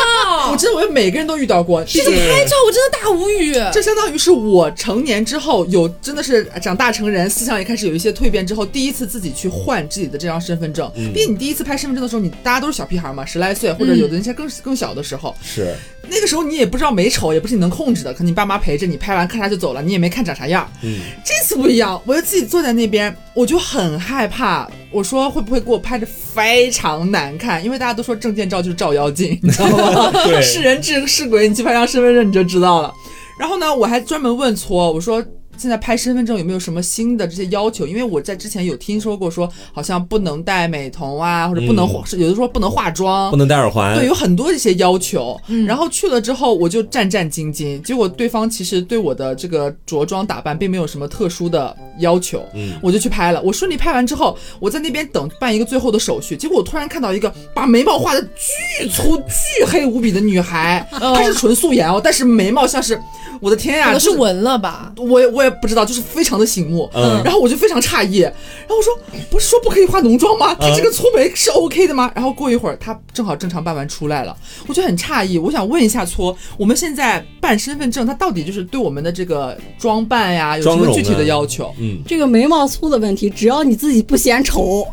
[0.51, 1.83] 我，真的，我觉得每个人都遇到过。
[1.85, 3.55] 这个拍照我真的大无语。
[3.73, 10.91] 这相当于是我成年之后有真的是长大成人，思想也开始有一些蜕变之后，第一次自己去换自己的这张身份证。
[11.13, 15.75] 毕竟你第一次拍身份证的时候，你大家都是小屁孩嘛，十来岁，或者有的人才更更小的时候，是，
[16.09, 20.71] 那个时候你也不知道美丑，也不是你能控制的，可能你爸妈陪着你拍完咔嚓就走了，你也没看长啥样。
[20.83, 24.71] 嗯，这次不一样，我就自己坐在那边，我就很害怕。
[24.91, 27.65] 我说会不会给我拍的非常难看？
[27.65, 30.13] 因为大家都说证件照就是照妖镜， 你知道吗？
[30.41, 32.93] 是人是是鬼，你去拍张身份证你就知道了。
[33.39, 35.25] 然后呢，我还专门问搓，我说。
[35.57, 37.87] 现在拍身份证有没有什么新的这些要求？
[37.87, 45.41] 因为我在之前有听说过，说好像不能戴美瞳啊，或者不能化，有的说不能化妆，不能戴耳环，对，有很多这些要求。
[45.67, 47.81] 然后去了之后，我就战战兢兢。
[47.83, 53.41] 结果对方其实对我的这个着装打扮并没有什么特殊的要求，嗯我就去拍了。
[53.43, 56.37] 我顺利拍完之后，我在那边等办一个最后的手续。
[56.37, 63.01] 结果我突然看到一个把眉毛画的巨粗、巨黑无比的女孩，她是纯素颜哦，但是眉毛像是，
[63.41, 64.93] 我的天呀，就是可能是纹了吧？
[64.97, 66.91] 我我也不知道，就是非常的醒目。
[66.95, 68.33] 嗯然后我就非常诧异，然
[68.69, 68.93] 后我说
[69.31, 70.55] 不是说不可以化浓妆吗？
[70.55, 72.11] 他这个粗眉是 OK 的吗？
[72.15, 75.39] 然后过一会儿他正好正常办完出来了，我就很诧异。
[75.39, 81.75] 我想问一下搓，我们现在办身份证，他到底就是对我们的这个装扮呀有什么具体的啊要求？
[81.79, 84.87] 嗯，这个眉毛粗的问题，只要你自己不嫌丑，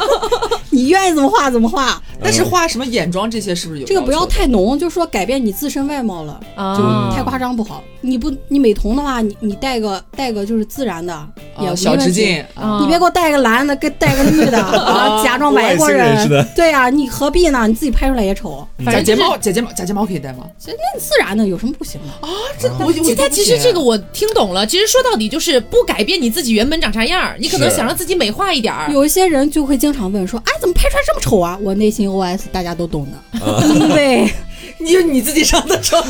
[0.70, 2.00] 你愿意怎么画怎么画。
[2.22, 7.82] 但是画什么眼妆这些是不是有这个不要太浓，就是说改变你自身外貌了，就啊，太夸张不好。
[8.02, 11.26] 你不你美瞳的话，你你戴个戴个就是自然的，
[11.76, 12.42] 小直径。
[12.54, 17.66] 啊你别给我戴个蓝的，跟戴个绿的 啊，假装外国人似的对呀、你何必呢？
[17.66, 18.66] 你自己拍出来也丑。
[18.78, 20.44] 假反正睫毛假睫毛假睫毛可以戴吗？
[20.66, 22.28] 那自然的有什么不行的？
[22.58, 28.90] 这我我其实他其实这个我听懂了，其实说到底就是不改变你自己原本长啥样儿，你可能想让自己美化一点儿。
[28.92, 34.32] 有一些人就会经常问说：“哎，怎么拍出来这么丑啊？”我内心 OS 大家都懂的，因为
[34.78, 35.96] 你你自己上的丑。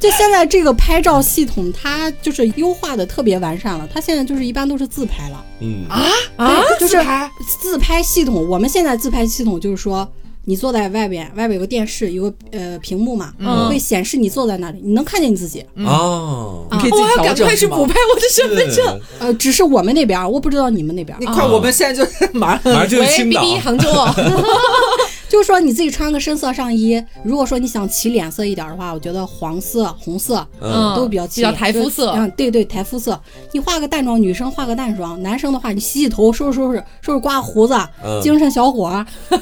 [0.00, 3.88] 就现在这个拍照系统，它就是优化的特别完善了。
[3.92, 6.02] 它现在就是一般都是自拍了，嗯啊，
[6.36, 8.48] 啊就是自拍自拍系统。
[8.48, 10.08] 我们现在自拍系统就是说。
[10.48, 15.62] 你坐在外边，外边有个电视，有个呃屏幕嘛，嗯会显示你坐在那里，你能看见你自己。
[15.84, 19.00] 哦，你可以我要赶快去补拍我的身份证。
[19.18, 21.26] 呃，只是我们那边，我不知道你们那边儿你。
[21.26, 24.14] 快，我们现在就 马上马上就是喂，B 青岛，B 杭州哦，
[25.28, 33.20] 就是说你自己穿个深色上衣，如果说你想起脸色一点的话，我觉得黄色、红色嗯，都比较起比较台肤色嗯，对对，台肤色。
[33.52, 39.06] 你化个淡妆，女生化个淡妆，男生的话你洗洗头、收拾收拾、收拾刮胡子，嗯精神小伙儿。
[39.30, 39.36] 我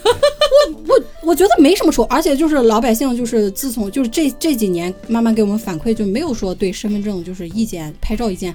[0.88, 8.54] 我我觉得没什么说，而且就是老百姓就是自从就是这这几年慢慢给我们反馈，就没有说对身份证就是意见拍照意见。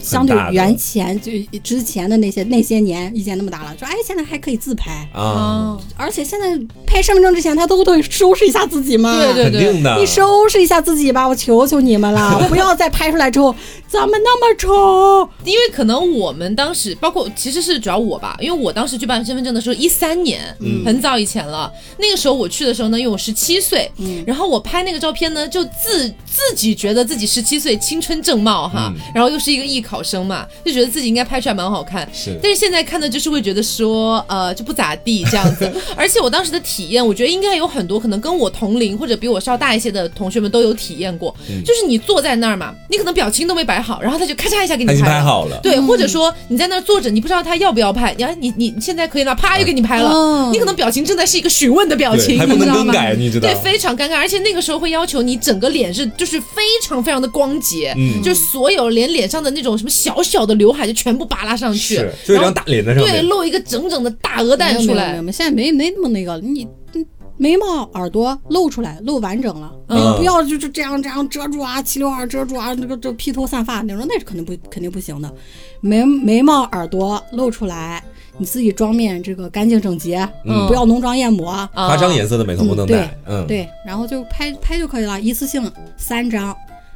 [0.00, 1.30] 相对原前就
[1.62, 9.16] 之前的那些那些年意见那么大了，说哎现在还可以自拍，啊，而且现在拍身份证之前，他都得收拾一下自己嘛。
[9.16, 13.54] 对对对，你收拾一下自己吧，我求求你们了， 不要再拍出来之后
[13.86, 15.28] 怎么那么丑。
[15.44, 20.82] 因为可能我们当时，包括其实是主要我吧，因为我当时去办身份证的时候，一三年，嗯。
[20.84, 21.72] 很早以前了。
[21.98, 24.24] 那个时候我去的时候呢，因为我十七岁，嗯。
[24.26, 29.00] 然后我拍那个照片呢，就自自己觉得自己十七岁，青春正茂哈，嗯。
[29.14, 32.08] 然后又是一个艺考生嘛，就觉得自己应该拍出来蛮好看。
[32.12, 35.70] 是但是现在看的就是会觉得说，呃，就不咋地这样子。
[35.96, 45.18] 而且我当时的体验，我觉得应该有很多可能跟我同龄或者比我稍大一些的同学们都有体验过，嗯就是你坐在那儿嘛，你可能表情都没摆好，然后他就咔嚓一下给你他已经拍了。
[45.18, 52.78] 拍好了，对，或者说你在那儿坐着，你不知道他要不要拍，你看你你现在可以了，啪又给你拍了，嗯你可能表情正在是一个询问的表情，还不你知道吗？
[52.78, 53.54] 能更改，你知道对，？
[53.62, 67.06] 非常尴尬，而且那个时候会要求你整个脸是就是非常非常的光洁，嗯就是所有连脸上的那种什么小小的刘海就全部扒拉上去，是，就一张大脸在上对，面，露一个整整的大鹅蛋出来现在没没那么那个，你嗯
[67.38, 75.32] 眉毛、耳朵露出来，露完整了，嗯你不要就是这样这样遮住啊，齐刘海遮住啊，那个这披头散发那种，那是肯定不肯定不行的。
[75.80, 78.04] 眉眉毛、耳朵露出来，
[78.38, 81.50] 你自己妆面这个干净整洁，嗯不要浓妆艳抹。
[81.50, 86.54] 啊夸张颜色的美瞳不能戴，嗯，对，然后就拍拍就可以了，一次性三张，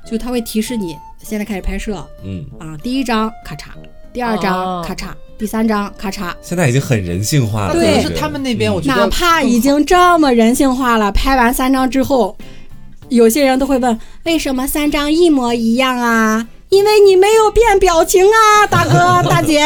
[0.08, 0.94] 就它会提示你
[1.28, 2.06] 现在开始拍摄。
[2.24, 3.64] 嗯，啊，第一张咔嚓，
[4.12, 4.84] 第二张哦。
[4.86, 6.32] 咔嚓，第三张咔嚓。
[6.40, 12.36] 现在已经很人性化了，对可是他们那边，我觉得哪怕已经这么人性化了，拍完三张之后，
[13.08, 16.46] 有些人都会问，为什么三张一模一样啊？
[16.68, 19.60] 因为你没有变表情啊，大哥大姐，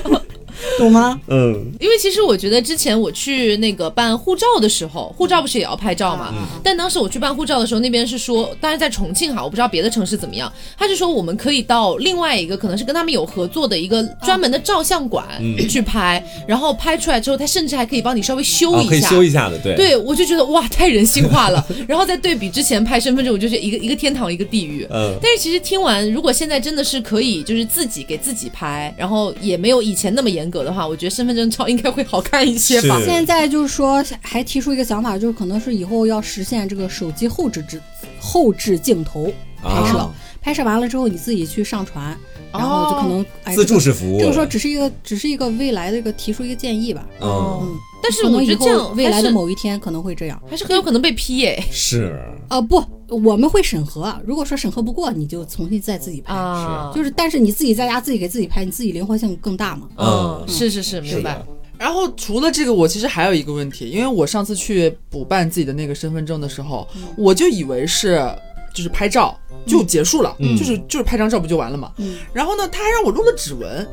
[0.78, 1.20] 懂吗？
[1.28, 6.32] 嗯因为其实我觉得之前我去那个办护照的时候，护照不是也要拍照嘛？
[6.62, 19.08] 但当时我去办护照的时候，那边是说，当然在重庆哈，我不知道别的城市怎么样，他是说我们可以到另外一个可能是跟他们有合作的一个专门的照相馆嗯去拍，然后拍出来之后，他甚至还可以帮你稍微修啊，可以一下。
[19.08, 21.64] 修一下的，对，对，我就觉得哇，太人性化了。
[21.88, 24.86] 然后再对比之前拍身份证，我就觉得一个一个天堂，一个地狱。
[24.90, 33.00] 嗯，但是其实听完，如果现在真的是可以，就是自己给自己拍，然后也没有以前那么严格的话，我觉得身份证照应该会好看一些吧。
[33.04, 37.80] 现在就是说，还提出一个想法，就是可能是以后要实现这个手机后置置
[38.20, 42.16] 后置镜头拍摄，啊拍摄完了之后你自己去上传，
[42.52, 47.06] 然后就可能、哎自助式服务，就是说只是一个只是一个未来的一个提出一个建议吧。
[47.20, 50.42] 嗯，嗯，但是我觉得这样未来的某一天可能会这样。
[50.48, 54.14] 还是很有可能被批耶 是，呃，不，我们会审核。
[54.24, 56.34] 如果说审核不过，你就重新再自己拍。
[56.34, 59.88] 啊，就是，但是你自己在家自己给自己拍，你自己灵活性更大嘛。
[59.96, 61.42] 嗯，嗯是是是，明白。
[61.78, 66.86] 然后除了这个，我其实还有一个问题，因为我上次去补办自己的那个身份证的时候，
[67.16, 68.24] 我就以为是
[68.72, 71.92] 就是拍照就结束了，嗯就是就是拍张照不就完了嘛。
[71.98, 73.86] 嗯然后呢，他还让我录了指纹。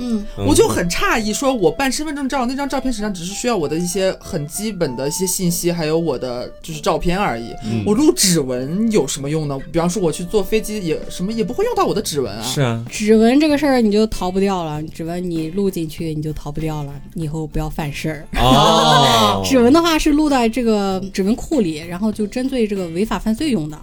[0.47, 7.53] 我就很诧异，说我办身份证照那张照片实际上只是需要我的一些很基本的一些信息，还有我的就是照片而已。
[7.65, 9.59] 嗯我录指纹有什么用呢？
[9.71, 12.41] 比方说我去坐飞机也什么也不会用到我的指纹啊。
[12.41, 18.27] 是啊，指纹这个事儿你就逃不掉了，指纹你录进去你就逃不掉了，你以后不要犯事儿。
[18.41, 23.77] 哦， 指纹的话是录在这个指纹库里，然后就针对这个违法犯罪用的。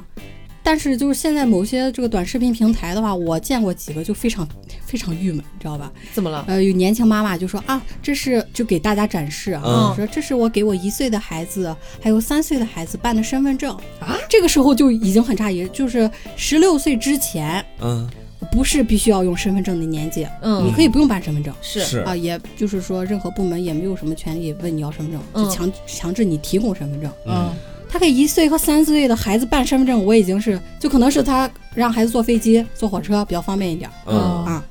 [0.66, 4.44] 但是就是现在某些这个短视频平台的话，我见过几个就非常
[4.84, 5.92] 非常郁闷，你知道吧？
[6.12, 6.44] 怎么了？
[6.48, 14.18] 呃，有年轻妈妈就说啊，这是就给大家展示啊，嗯说这是我给我一岁的孩子，还有三岁的孩子办的身份证啊。
[14.28, 18.04] 这个时候就已经很诧异，就是十六岁之前嗯，
[18.50, 21.54] 不是必须要用身份证的年纪，嗯你嗯，可以不用办身份证。
[21.62, 27.08] 是是啊，也就是说，任何部门也没有什么权利问你要身份证，嗯就强强制你提供身份证。
[27.24, 27.54] 嗯
[27.88, 34.64] 他给一岁和三岁的孩子办身份证，我已经是就可能是他让孩子坐飞机、坐火车比较方便一点嗯啊。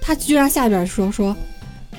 [0.00, 1.36] 他居然下边说说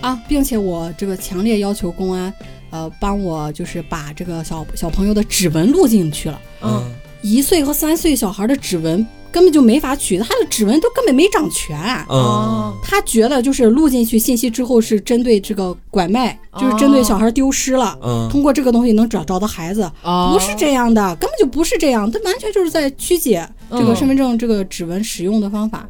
[0.02, 2.34] 啊，并且我这个强烈要求公安，
[2.72, 6.42] 呃，帮我就是把这个小小朋友的指纹录进去了。
[6.62, 11.78] 嗯嗯一岁和三岁小孩的指纹根本就没法取，他的指纹都根本没长全。
[12.10, 25.88] 哦，他觉得就是录进去信息之后是针对这个拐卖，就是针对小孩丢失了，嗯通过这个东西能找找到孩子，哦不是这样的，根本就不是这样，他完全就是在曲解这个嗯身份证这个指纹使用的方法。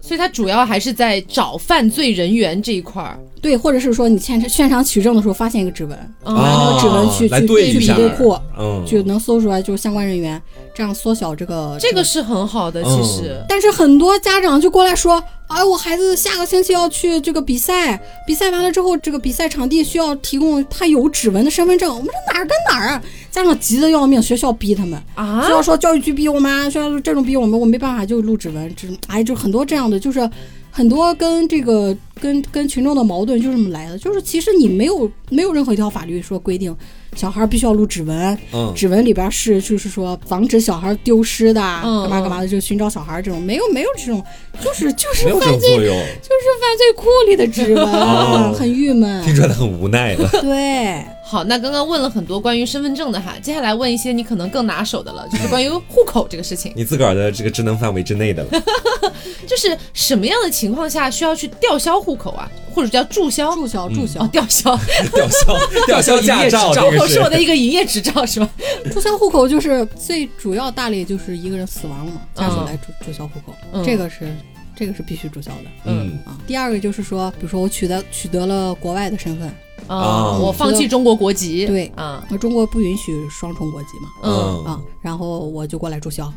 [0.00, 3.18] 所以他主要还是在找犯罪人员这一块儿。
[3.44, 10.40] 对，或者是说你现场现场取证的时候发现一个指纹，嗯拿那个指纹去、来去去比对库，嗯，就能搜出来就是相关人员，
[10.74, 12.02] 这样缩小这个这个。
[12.02, 13.36] 是很好的，其实。
[13.46, 21.94] 但是很多家长就过来说，哎，我孩子下个星期要去这个比赛，比赛完了之后，这个比赛场地需要提供他有指纹的身份证。
[21.94, 23.02] 我们说哪儿跟哪儿啊？
[23.30, 30.30] 家长急得要命，学校逼他们，啊学校说教育局逼我们，学校这种逼我们，我没办法就录指纹，这哎就很多这样的，就是
[30.76, 36.76] 很多跟这个跟跟群众的矛盾就这么来的，就是其实你没有没有任何一条法律说规定
[37.14, 38.72] 小孩必须要录指纹，嗯。
[38.74, 42.02] 指纹里边是就是说防止小孩丢失的，嗯。
[42.02, 44.20] 干嘛干嘛的，就寻找小孩这种，没有没有这种，
[44.60, 48.50] 就是就是犯罪就是犯罪库里的指哦。
[48.50, 49.24] 纹，很郁闷。
[49.24, 50.28] 听出来很无奈了。
[50.40, 58.62] 对，好，那刚刚问了很多关于身份证的哈，接下来问一些你可能更拿手的了， 就是关于户口这个事情，你自个儿的这个职能范围之内的了，
[59.48, 63.54] 就是什么样的情况下需要去吊销户口啊，或者叫注销？
[63.54, 64.20] 注销注销。
[64.22, 64.78] 哦，吊销，
[65.14, 67.20] 吊销吊销驾照，营业执照是。
[67.20, 68.48] 我的一个营业执照是吧？
[68.92, 73.82] 注销户口就是最主要大类就是一个人死亡了嘛，家属嗯来注注销户口，嗯。
[73.82, 74.36] 这个是
[74.76, 75.70] 这个是必须注销的。
[75.86, 76.18] 嗯。
[76.26, 76.36] 啊。
[76.46, 79.50] 第二个就是说，比如说我取得取得了国外的身份，
[79.86, 84.64] 啊，哦我放弃中国国籍，对啊，那中国不允许双重国籍嘛，嗯。
[84.64, 86.32] 啊，然后我就过来注销，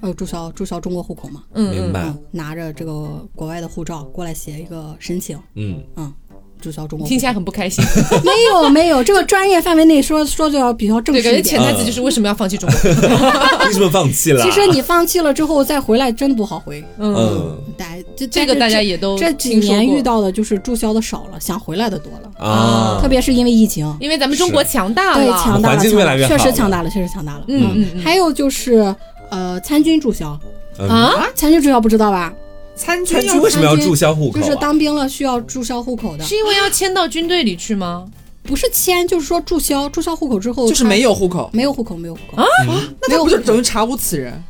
[0.00, 2.04] 呃，注销注销中国户口嘛，嗯，明白。
[2.04, 5.82] 嗯，拿着这个国外的护照过来写一个申请，嗯。
[5.96, 6.12] 嗯，
[6.60, 7.06] 注销中国。
[7.06, 7.84] 听起来很不开心。
[8.24, 11.42] 没有没有，这个专业范围内说说就要比较正对，式一点。
[11.42, 12.78] 感觉潜台词就是为什么要放弃中国？
[13.66, 14.42] 为什么放弃了？
[14.42, 16.84] 其实你放弃了之后再回来真的不好回。
[16.98, 17.58] 嗯。
[17.76, 23.96] 大这这个大家也都这几年遇到的就是注销的少了，想回来的多了，啊，特别是因为疫情。
[24.00, 27.44] 因为咱们中国强大了对，了，强大了，环境强确越来越好了实强大了，确实强大了。
[27.48, 28.94] 嗯嗯嗯还有就是，
[29.30, 30.38] 呃，参军注销
[30.78, 32.32] 嗯啊，参军注销不知道吧？
[32.74, 34.42] 参军要参军为什么要注销户口啊？
[34.42, 38.04] 就是当兵了需要注销户口的，是因为要迁到军队里去吗？
[38.42, 42.46] 不是迁，就是说注销，注销户口之后就是没有户口，没有户口，没有户口啊。
[43.00, 44.40] 那他不就等于查无此人？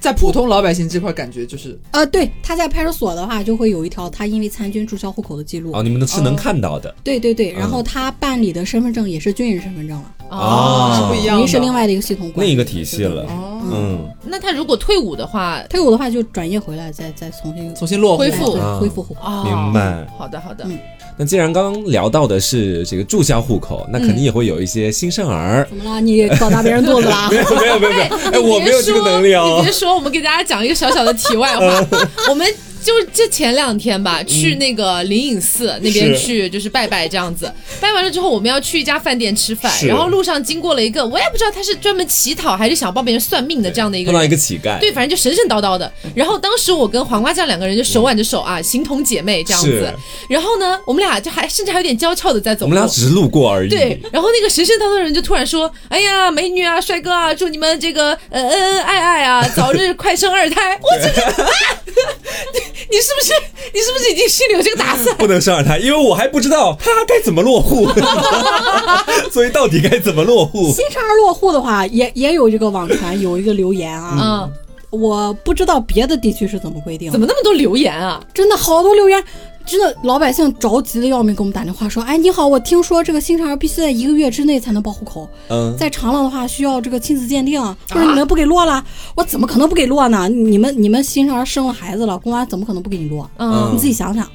[0.00, 5.72] 在普通老百姓这块，感觉就是呃，对，他在派出所的话就会有一条他因为参军注销户口的记录。
[5.74, 6.94] 哦，你们是能看到的。
[7.04, 10.96] 对对对，然嗯后他办理的身份证也是军人身份证了，哦。
[10.96, 12.32] 是不一样的，等于是另外的一个系统。
[12.36, 13.24] 另一个体系了。
[13.24, 18.18] 哦，嗯，那他如果退伍的话，退伍的话就转业回来，再再重新重新落户。
[18.18, 18.52] 恢复。
[18.80, 19.14] 恢复户。
[19.44, 20.06] 明白。
[20.16, 20.78] 好的好的，嗯
[21.20, 25.66] 那既然刚刚聊到的是这个注销户口，那肯定也会有一些新生儿。
[25.68, 26.00] 怎么了？
[26.00, 27.36] 你搞大别人肚子了没？
[27.36, 27.92] 有 没有没有
[28.32, 29.70] 哎，我没有这个能力哦你哦别。
[29.70, 31.86] 说，我们给大家讲一个小小的题外话，
[32.30, 32.46] 我们。
[32.82, 37.52] 就是这前两天吧，去那个灵隐寺那边去，就是拜拜这样子。
[37.78, 44.30] 拜完了之后，我们要去一家饭店吃饭，然后路上经过了一个，我也不知道他是专门乞讨还是想帮别人算命的这样的一个碰到一。
[44.30, 45.92] 个乞丐，对，反正就神神叨叨的。
[46.14, 49.92] 然后当时我跟黄瓜酱两个人就手挽着手啊，形同姐妹这样子是。
[50.28, 52.64] 然后呢，我们俩就还甚至还有点娇俏的在走。
[52.64, 53.68] 我们俩只是路过而已。
[53.68, 61.50] 对，然后那个神神叨叨的人就突然说：“哎呀，美女啊，帅哥啊，祝你们这个呃恩恩爱爱啊，早日快生二胎。”我真的，啊、
[62.90, 63.32] 你是不是
[63.72, 65.14] 你是不是已经心里有这个打算？
[65.18, 67.88] 不能生二胎，因为我还不知道他该怎么落户，
[69.30, 70.70] 所以到底该怎么落户？
[70.72, 74.52] 新生儿落户的话，也也有这个网传有一个留言啊，嗯，
[74.90, 78.20] 我不知道别的地区是怎么规定，怎么那么多留言啊？
[78.34, 79.22] 真的好多留言，
[79.66, 88.84] 真的老百姓着急的要命，给我们打电话说，哎，你好，我听说这个新生儿必须在一个月之内才能报户口，嗯，再长了的话需要这个亲子鉴定，或者你们不给落了，
[89.14, 90.28] 我怎么可能不给落呢？
[90.28, 93.30] 你们你们新生儿生了孩子了，公安怎么可能不给你落？
[93.36, 94.28] 嗯你自己想想。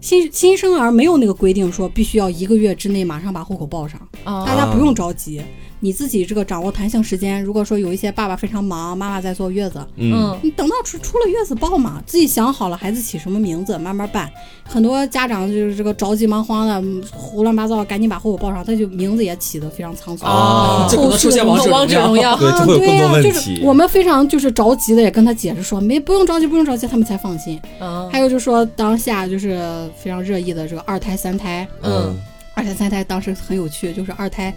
[0.00, 5.40] 新新生儿没有那个规定说必须要一个月之内马上把户口报上，啊大家不用着急，
[5.84, 7.44] 你自己这个掌握弹性时间。
[7.44, 14.30] 如果说有一些爸爸非常忙，妈妈在坐月子，嗯，嗯你等到出出了月子报嘛，自己想好了孩子起什么名字，慢慢办。
[14.64, 20.24] 很多家长就是这个着急忙慌的，嗯胡乱八糟，赶紧把户口报上，他就名字也起得非常仓促。
[20.24, 23.60] 哦这可能出现王者王者荣耀对，就啊，会有更多对呀、问就是。
[23.62, 27.60] 我们非常就是着急的，也跟他解释说，没不用着急，不用着急，他们才放心。
[27.78, 32.16] 嗯还有就是说，当下就是非常热议的这个二胎、三胎，嗯，
[32.54, 34.54] 二胎、三胎当时很有趣，就是二胎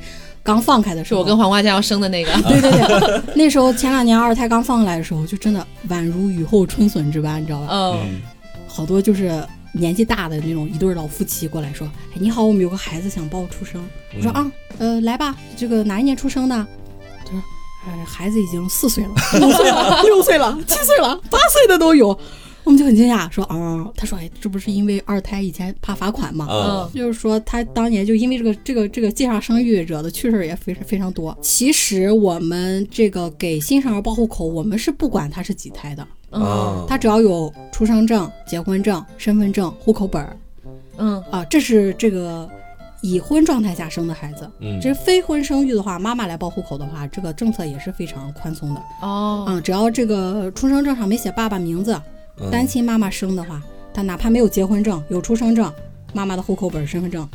[0.48, 2.32] 刚放开的时候，是我跟黄瓜酱要生的那个。
[2.44, 7.68] 对对对，那时候前两年二胎刚放来的时候，就真的宛如雨后春笋之般，你知道吧？
[7.70, 8.22] 嗯嗯
[8.66, 13.86] 好多就是年纪大的那种一对老夫妻过来说：“哎，你好，我们有个孩子想报出生。”
[14.16, 16.56] 我说：“啊，呃，来吧，这个哪一年出生的？”
[17.26, 17.44] 他说
[17.86, 19.10] ：“呃，孩子已经四岁了，
[19.46, 22.18] 五岁了，六岁了，七岁了，八岁的都有。”
[22.68, 26.48] 我们就很惊讶，说：“啊，他说，哎，这不是因为二胎以前怕罚款吗？
[26.50, 31.36] 嗯就是说他当年就因为这个这个这个介绍生育惹的趣事儿也非常非常多。
[31.42, 40.36] 其实我们这个给新生儿报户口，我们是不管他是几胎的，嗯啊，他只要有出生证、结婚证、身份证、户口本儿
[40.98, 42.50] 嗯啊，这是这个
[43.02, 44.50] 已婚状态下生的孩子。
[44.60, 49.64] 嗯这是非婚生育的话，妈妈来报户口的话，这个政策也是非常宽松的哦嗯。
[49.64, 52.02] 只要这个出生证上没写爸爸名字，嗯
[52.52, 53.62] 单亲妈妈生的话，
[53.94, 55.72] 她哪怕没有结婚证，有出生证，
[56.14, 57.28] 妈妈的户口本、身份证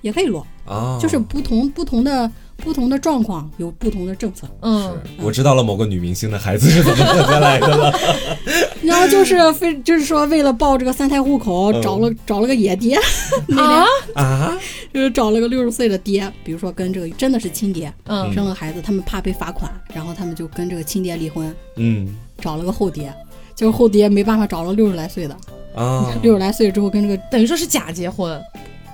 [0.00, 4.46] 也可以落，啊，就是不同不同的不同的状况有不同的政策。
[4.60, 4.94] 嗯。
[5.18, 7.92] 我知道了某个女明星的孩子是 怎么活下来的了。
[8.84, 11.80] 然后就是非就是说为了报这个三胎户口，嗯。
[11.82, 12.98] 找了找了个野爹，
[13.48, 13.86] 那啊？
[14.14, 14.58] 啊，
[14.92, 18.30] 就是找了个六十岁的爹，比如说跟这个真的是亲爹嗯。
[18.34, 22.14] 生了孩子，他们怕被罚款，然后他们就跟这个亲爹离婚，嗯。
[22.38, 23.14] 找了个后爹，
[23.54, 25.36] 就是后爹没办法找了六十来岁的，
[25.74, 28.40] 啊， 六十来岁之后跟这个等于说是假结婚。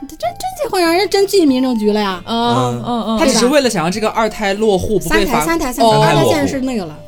[0.00, 0.18] 真真
[0.62, 2.22] 结婚让人真进民政局了呀。
[2.26, 5.40] 嗯嗯嗯，他只是为了想让这个二胎落户不三被罚。
[5.40, 6.98] 胎三胎三哦胎，二胎现在落户是那个了。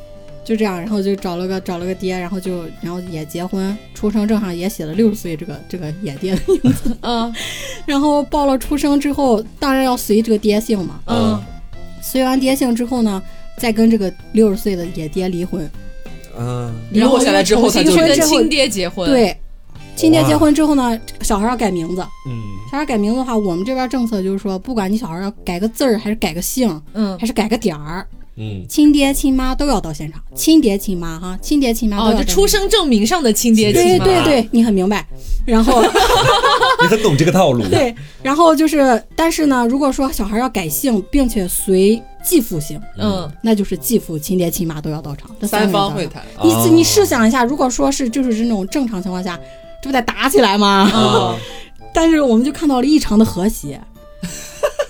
[0.45, 7.33] 就这样，然后就找了个找了个爹，然后就然后也结婚，出生证上也写了六十岁这个这个野爹的名字，嗯
[7.85, 11.41] 然后报了出生之后，当然要随这个爹姓嘛，嗯
[12.01, 13.23] 随完爹姓之后呢，
[13.57, 15.67] 再跟这个六十岁的野爹离婚，
[16.37, 16.73] 嗯。
[16.91, 19.35] 然后下来之后，他就去跟亲爹结婚。，对，
[19.95, 22.41] 亲爹结婚之后呢，小孩要改名字，嗯。
[22.71, 27.17] 小孩改名字的话，我们这边政策就是说，不管你小孩要改个字儿，还是改个姓，嗯。
[27.19, 34.03] 还是改个点儿，嗯，亲爹亲妈都要到现场，亲爹亲妈哈，亲爹亲妈哦，就出生证明上的亲爹亲妈。
[34.05, 35.05] 对对对，你很明白。
[35.45, 35.83] 然后
[36.81, 37.63] 你很懂这个套路。
[37.67, 45.69] 对，然后就是，但是呢，如果说小孩要改姓，并且随继父姓，嗯，那就是继父、亲爹、亲妈都要到场，这三。
[45.69, 46.23] 方会谈。
[46.43, 49.37] 你哦你试想一下，如果说是就是这种正常情况下，
[49.81, 50.89] 这不得打起来吗？
[50.93, 51.35] 啊，
[51.93, 53.79] 但是我们就看到了异常的和谐，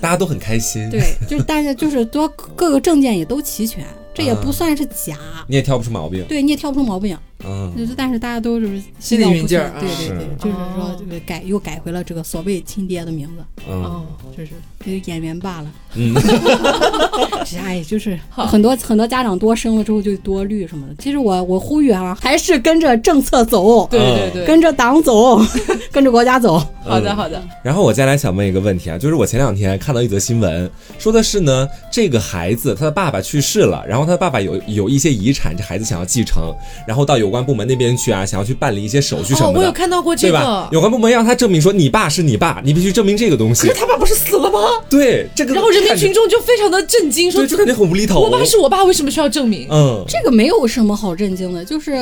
[0.03, 6.25] 大家都很开心。，对， 就是大家就是多各个证件也都齐全，这也不算是假，你也挑不出毛病。
[6.27, 13.83] 对，你也挑不出毛病，嗯，就是但是大家都是心里照不明镜儿宣对对对，就是哦说这个改又改回了这个所谓亲爹的名字，嗯。
[13.83, 14.51] 哦，就是
[14.83, 15.71] 这个演员罢了。
[15.95, 16.15] 嗯，
[17.63, 20.95] 哎，就是很多很多家长多生了之后就多虑什么的。
[20.99, 25.39] 其实我我呼吁啊，还是跟着政策走，对对对，跟着党走，
[25.91, 26.61] 跟着国家走。
[26.83, 30.69] 好的好的，然后我接下来想问一个问题啊，就是我前两天看到一则新闻，
[30.99, 36.53] 说的是呢，这个孩子他的爸爸去世了，然后他的爸爸有有一些遗产，这孩子想要继承，
[36.87, 40.75] 然后到有关部门那边去啊，想要去办理一些手续什哦，么的，我有看到过这对吧个？。
[40.75, 43.79] 有关部门让他证明说你爸是你爸，你必须证明这个东西可是。
[43.79, 44.59] 他爸不是死了吗？
[44.87, 48.19] 对，这个然后人民群众就非常的震惊，说对就感觉很无厘头。
[48.19, 49.67] 我爸是我爸，为什么需要证明？
[49.71, 51.93] 嗯，这个没有什么好震惊的，就是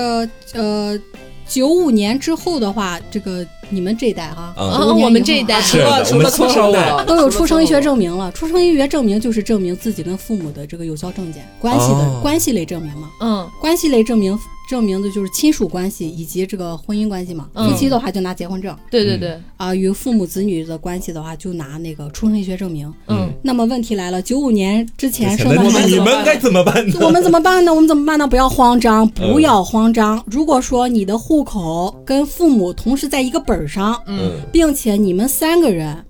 [0.54, 1.00] 呃，
[1.48, 7.92] 九五年之后的话，这个你们这一代哈，嗯95年我们这一代除了除了我们新错误生代，都有出生医学证。
[7.92, 8.32] 证明了。
[8.32, 13.10] 出生医学证明就是证明自己跟父母的这个有效证件关系的、哦关系类证明嘛。
[13.20, 14.38] 嗯关系类证明
[14.72, 17.50] 证明的就是亲属关系以及这个婚姻关系嘛。
[17.56, 22.92] 嗯夫妻的话就拿结婚证对对对，啊、与父母子女的关系的话就拿那个出生医学证明。
[23.08, 26.96] 嗯那么问题来了，九五年之前生的孩子你你们该怎么办呢？
[27.02, 27.74] 我们怎么办呢？
[27.74, 28.26] 我们怎么办呢？
[28.26, 30.24] 不要慌张，不要慌张。
[30.26, 36.06] 如果说你的户口跟父母同时在一个本上，嗯并且你们三个人，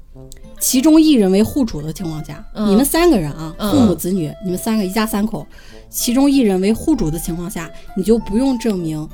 [0.61, 2.69] 其中一人为户主的情况下，嗯。
[2.69, 3.71] 你们三个人啊，嗯。
[3.71, 5.45] 父母子女，你们三个一家三口，
[5.89, 9.05] 其中一人为户主的情况下，你就不用证明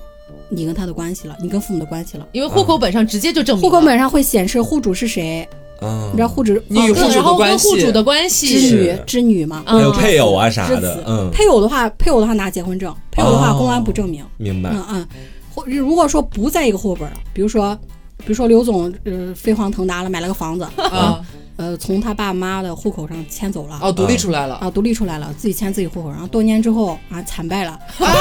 [0.49, 2.27] 你跟他的关系了，你跟父母的关系了。
[2.33, 3.69] 因为户口本上直接就证明了。
[3.69, 5.47] 户口本上会显示户主是谁，
[5.81, 6.09] 嗯。
[6.11, 8.47] 你知道户主你与户主对然后的关系跟户主的关系。
[8.47, 9.03] 织女是。
[9.07, 9.77] 织女嘛，嗯。
[9.77, 10.81] 还有配偶啊啥之子，。
[10.81, 13.57] 的嗯，配偶的话，配偶的话拿结婚证，配偶的话哦。
[13.57, 14.25] 公安不证明。
[14.35, 14.69] 明白。
[14.71, 15.07] 嗯嗯，
[15.55, 17.73] 或如果说不在一个户口本了，比如说，
[18.17, 21.21] 比如说刘总呃飞黄腾达了，买了个房子，啊
[21.57, 23.77] 呃从他爸妈的户口上迁走了。
[23.81, 27.77] 哦，独立出来了，啊，独立出来了，自己迁自己户口，然后多年之后啊惨败了。
[27.99, 28.15] 又反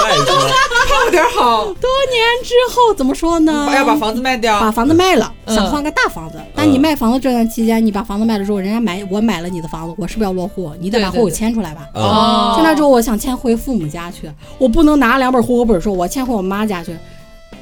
[0.00, 0.50] 派是吗？
[1.04, 3.68] 有点好，多年之后怎么说呢？
[3.74, 6.38] 要把房子卖掉把，房子卖了，嗯想换个大房子。
[6.54, 10.72] 但你卖房子这段期间，你把房子卖了之后，人家买我买了你的房子，我是不是要落户？
[10.78, 11.88] 你得把户口迁出来吧。
[11.94, 16.96] 啊，哦，迁来之后，我想迁回父母家去，我不能拿两本户口本说我迁回我妈家去，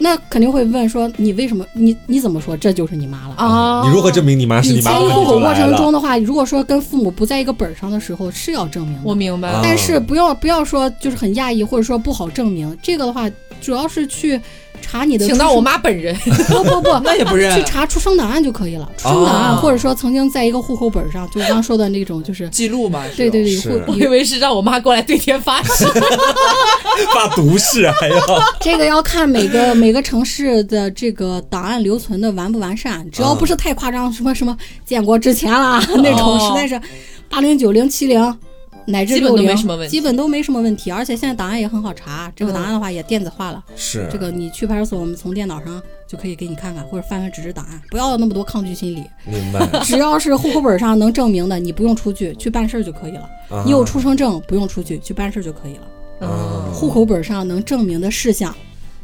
[0.02, 3.34] 那肯定会问说你为什么你你怎么说这就是你妈了？
[3.36, 4.90] 啊，你如何证明你妈是你你妈？
[4.90, 9.60] 迁移户口过程中的话，如果说跟父母不在一个本儿上的时候是要证明的，我明白。
[9.62, 13.30] 但是不要不要说就是很讶异或者说不好证明，这个的话
[13.60, 14.40] 主要是去
[14.82, 16.14] 查你的请到我妈本人，
[16.48, 18.86] 不 不不， 那也不认去查出生档案就可以了。
[18.98, 25.86] 出生档案哦或者说曾经在一个户口本上，就我刚刚说的那种，就是 记录嘛，对对对，我以为是让我妈过来对天发誓。
[27.14, 28.16] 发毒誓还要。
[28.60, 36.80] 这个要看每个每个城市的这个档案留存的完不完善，只要不是太夸张，什么什么建国之前啦那种，哦实在是
[37.28, 38.38] 八零九零七零。
[38.86, 43.62] 乃至基本都六零没什么问题基本都没什么问题，而且现在档案也很好查，这个档案的话也电子化了。
[43.76, 49.04] 是这个你去派出所，我们从电脑上就可以给你看看，或者翻翻纸质档案，不要有那么多抗拒心理。
[49.24, 49.66] 明白。
[49.84, 53.28] 只要是户口本上能证明的，你不用出去去办事儿就可以了。
[53.50, 56.26] 啊你有出生证，不用出去去办事儿就可以了。
[56.28, 58.54] 啊户口本上能证明的事项，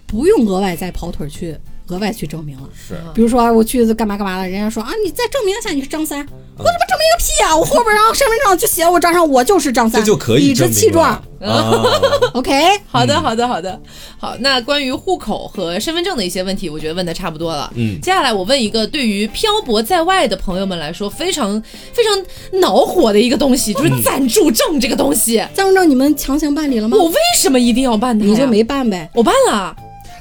[0.07, 1.57] 不用额外再跑腿儿去
[1.89, 2.69] 额外去证明了。
[2.75, 6.27] 是比如说我去干嘛干嘛了，人家说啊，你再证明一下你是张三，
[6.59, 7.57] 我怎么证明个屁啊！
[7.57, 11.11] 我后边然后、身份证就写我账上我就是张三，这就可以理直气壮。
[11.11, 11.23] 啊。
[12.35, 12.53] OK，
[12.91, 13.81] 好的，好的，好的，
[14.19, 14.35] 好。
[14.41, 17.73] 那关于户口和身份证的一些问题，我觉得问的差不多了。
[17.77, 25.37] 嗯接下来我问一个对于漂泊在外的朋友们来说非常非常恼火的一个东西，就是暂住证这个东西。
[25.55, 26.97] 暂住证你们强行办理了吗？
[26.99, 28.31] 我为什么一定要办它呀？
[28.33, 29.09] 你就没办呗。
[29.15, 29.77] 我办了，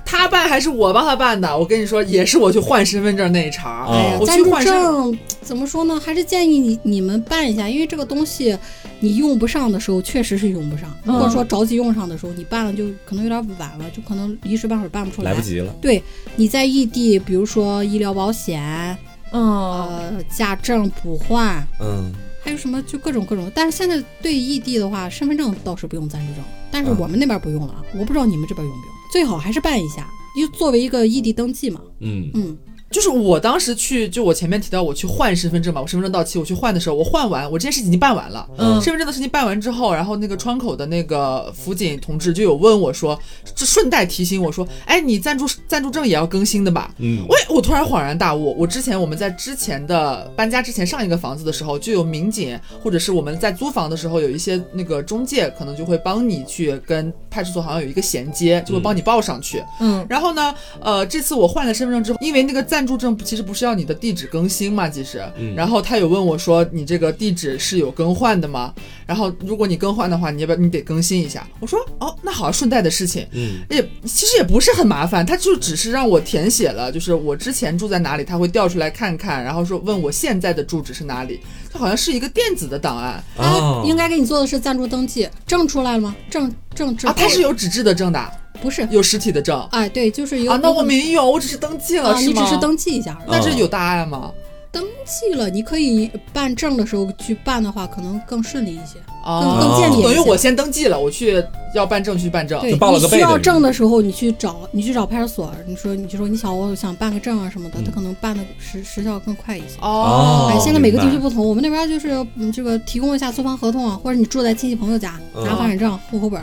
[0.10, 1.58] 他办还是我帮他办的？
[1.58, 3.88] 我跟你说，也是我去换身份证那一茬儿。
[3.88, 6.00] 哎呀暂住我去换身，证怎么说呢？
[6.00, 8.58] 还是建议你你们办一下，因为这个东西
[9.02, 10.90] 你用不上的时候确实是用不上。
[11.04, 15.32] 如果说着急用上的时候，你办了就可能有点晚了，就可能一时半会儿办不出来。
[15.32, 15.76] 来不及了。
[15.82, 16.02] 对，
[16.38, 18.98] 你在异地，比如说医疗保险、
[19.32, 23.52] 嗯，呃驾证补换，嗯，还有什么就各种各种。
[23.54, 27.84] 但是现在对异地的话，身份证倒是不用暂住证，但是嗯我们那边不用了啊。
[27.94, 31.82] 我不知道你们这边用不用，最好还是办一下，就作为一个异地登记嘛。
[32.00, 32.58] 嗯，嗯，
[32.90, 38.48] 就是我当时去，就我前面提到我去换身份证嘛，我身份证到期我去换的时候，我换完，我这件事情已经办完了。
[38.58, 43.20] 嗯身份证的事情办完之后，然后那个窗口的那个辅警同志就有问我说，
[43.54, 46.94] 这顺带提醒我说，哎，你暂住暂住证也要更新的吧？
[47.00, 59.62] 嗯，喂，我突然恍然大悟，我之前我们在之前的搬家之前上一个房子的时候，就有民警或者是我们在租房的时候，有一些那个中介可能就会帮你去跟派出所好像有一个衔接，就会帮你报上去。
[59.82, 65.56] 嗯然后呢，呃，这次我换了身份证之后，因为那个暂住证其实不是要你的地址更新嘛，其实，嗯。
[65.56, 68.72] 然后他有问我说，你这个地址是有更换的吗？
[69.08, 71.48] 然后如果你更换的话，你要不要你得更新一下？
[71.60, 81.40] 我说哦，那好，顺带的事情，嗯，也其实也不是很麻烦，他就只是让我填写了，就是我之前住在哪里，他会调出来看看，然后说问我现在的住址是哪里，
[81.74, 83.24] 他好像是一个电子的档案。
[83.38, 83.84] 哦。
[83.88, 86.16] 应该给你做的是暂住登记，证出来了吗？
[86.30, 88.32] 证证证啊，它是有纸质的证的，
[88.68, 88.88] 不是？
[88.92, 92.42] 有实体的证哎，对，就是有啊，那我没有，我只是登记了，啊，是吗？
[92.42, 93.30] 你只是登记一下而已。
[93.32, 94.32] 但是有大碍吗？
[94.70, 99.00] 登记了，你可以办证的时候去办的话，可能更顺利一些。
[99.26, 101.44] 更，更健等于我先登记了，我去
[101.74, 102.60] 要办证去办证。
[102.62, 109.78] 对，就报了个你需要证的时候，你去找你去找派出所，你说你就说你想我想办个证啊什么的，嗯他可能办的时时效更快一些。
[109.82, 116.42] 哦哎，现在每个地区不同，我们那边就是嗯，这个提供一下租房合同啊，或者你住在亲戚朋友家，嗯拿房产证、户口本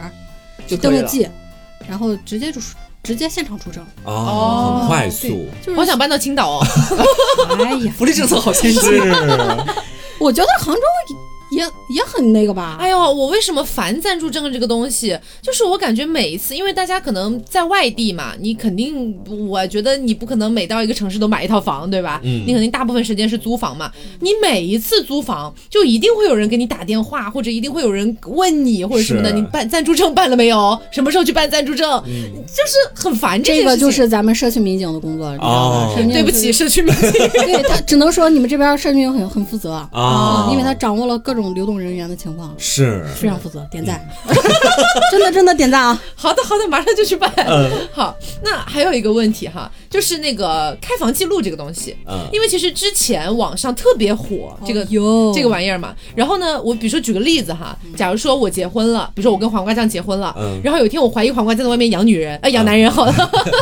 [0.66, 0.76] 就。
[0.78, 1.26] 登个记，
[1.88, 3.84] 然后直接就是直接现场出证。
[4.04, 6.66] 哦，很快速，就是好想搬到青岛哦。
[7.58, 8.80] 哎呀，福利政策好先进。
[10.20, 10.80] 我觉得杭州
[11.50, 11.62] 也
[11.94, 12.76] 也很那个吧。
[12.78, 15.18] 哎呦，我为什么烦暂住证这个东西？
[15.42, 19.16] 就是我感觉每一次，因为大家可能在外地嘛，你肯定，
[19.48, 22.20] 我觉得你不可能每到一个城市都买一套房，对吧？
[22.22, 23.90] 嗯你肯定大部分时间是租房嘛。
[24.20, 30.78] 你每一次租房，就一定会有人给你打电话，或者一定会有人问你或者什么的，你办暂住证办了没有？
[30.90, 32.02] 什么时候去办暂住证？
[32.04, 33.64] 就是很烦这。
[33.64, 36.12] 个就是咱们社区民警的工作了，你知道吗哦？
[36.12, 37.10] 对不起，社区民警。
[37.10, 44.00] 对他只能说你们这边社区民警很很负责啊，哦因为他掌握了各种流动人员的情况，是，非常负责，点赞，
[45.10, 46.02] 真的真的点赞啊！
[46.14, 47.30] 好的，好的，马上就去办。
[47.36, 54.84] 嗯好，那还有一个问题哈，就是那个开房记录这个东西，嗯因为其实之前网上特别火这个。
[54.94, 63.12] 有这个玩意儿嘛，然后呢，我比如说举个例子哈，假如说我结婚了，比如说我跟黄瓜酱结婚了，嗯然后有一天我怀疑黄瓜酱在外面养女人，呃，养男人好了，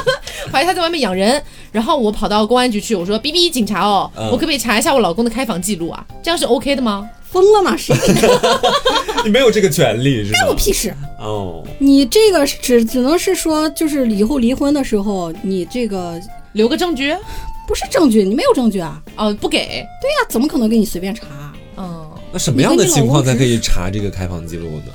[0.53, 6.05] 怀疑他在外面养人，然后我跑到公安局去，我说：“B B 警察哦，嗯我可不可以查一下我老公的开房记录啊？
[6.23, 7.09] 这样是 OK 的吗？
[7.33, 7.77] 疯了吗？
[7.77, 8.19] 谁给你
[9.25, 10.39] 你没有这个权利是吗？
[10.39, 10.95] 干我屁事？
[11.19, 16.21] 哦，你这个只只能是说，就是以后离婚的时候，你这个
[16.53, 17.17] 留个证据？
[17.67, 19.01] 不是证据，你没有证据啊？
[19.17, 19.59] 哦，不给，
[20.01, 21.25] 对呀、怎么可能给你随便查？
[21.77, 24.93] 嗯，那什么样的情况才可以查这个开房记录呢？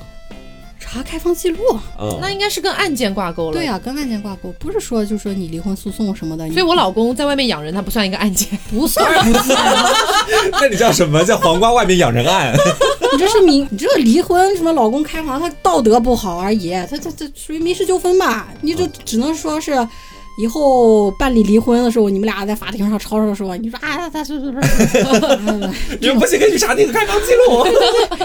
[0.90, 1.60] 查开房记录？
[2.00, 3.54] 嗯，那应该是跟案件挂钩了。
[3.54, 6.48] 对呀、跟案件挂钩，不是说就说你离婚诉讼什么的。
[6.50, 8.58] 所以我老公在外面养人，他不算一个案件。
[8.72, 9.58] 不算不算，
[10.60, 11.24] 那你叫什么？
[11.24, 12.56] 叫黄瓜外面养人案？
[13.14, 18.48] 你这是民，你这个离婚什么老公开房，他道德不好而已，他他这属于民事纠纷吧？
[18.62, 19.88] 你就只能说是。
[20.38, 24.58] 以后办理离婚的时候，你们俩在法庭上吵吵的时候，你说啊，他是是是，
[26.00, 27.66] 你们不行，可以去查那个开房记录。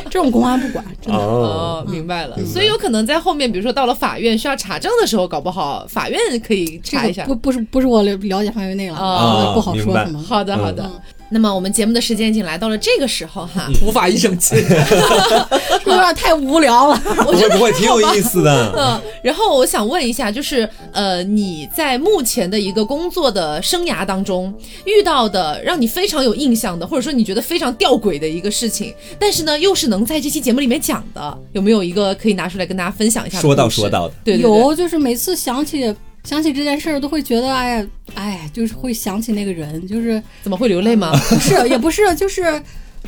[0.11, 1.19] 这种公安不管，真的。
[1.19, 2.37] 哦，哦，明白了。
[2.45, 7.25] 所以有可能在后面，比如说到了法院需要查证的时候，搞不好法院可以查一下。
[7.25, 10.23] 不不是不是我了了解范围内了，哦不好说什么。
[10.23, 10.91] 好的，好的。
[11.33, 14.57] 那么我们节目的时间已经来到了这个时候哈，无法一生气。
[14.57, 17.03] 是不是太无聊了？
[17.26, 18.72] 我觉得不会，挺有意思的。
[18.76, 24.53] 嗯，然后我想问一下，就是呃，你在目前的一个工作的生涯当中
[24.85, 35.95] 遇到的让你非常有印象的，或者说你觉得非常吊诡的一个事情，但是呢，又是能在这期节目里面讲的，有没有一个可以拿出来跟大家分享一下说到说到的，对对对，有，就是每次想起
[36.25, 41.12] 想起这件事儿，都会觉得哎呀哎，就是会想起那个人，就是怎么会流泪吗？
[41.29, 42.43] 不是也不是，就是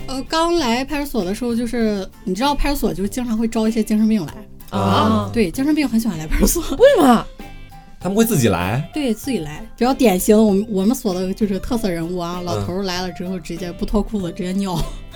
[0.06, 4.34] 呃，刚来派出所的时候，就是你知道派出所就经常会招一些精神病来，
[4.78, 7.26] 啊，对，精神病很喜欢来派出所，为什么？
[8.00, 8.86] 他们会自己来。
[8.92, 14.74] 对自己来，比较典型，我们我们所的就是特色人物啊，老头儿来了之后直接不脱裤子直接尿，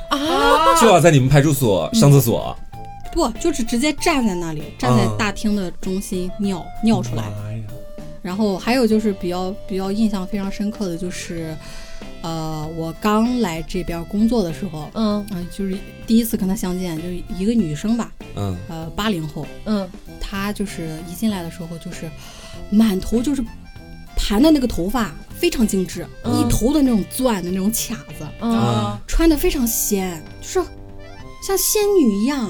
[0.09, 2.57] 啊， 就要在你们派出所上厕所，
[3.13, 7.25] 不就是直接站在那里，站在大厅的中心尿尿出来。
[7.25, 7.59] 妈呀！
[8.29, 11.57] 然后还有就是比较比较印象非常深刻的就是，
[12.21, 19.89] 呃，我刚来这边工作的时候，嗯嗯、就是第一次跟她相见，就是一个女生吧，嗯，呃，八零后，嗯，
[20.21, 22.11] 她就是一进来的时候就是
[22.71, 23.43] 满头就是
[24.15, 30.69] 盘的那个头发非常精致，嗯一头的那种钻的那种卡子，嗯，穿的非常仙，就是
[31.43, 32.47] 像仙女一样，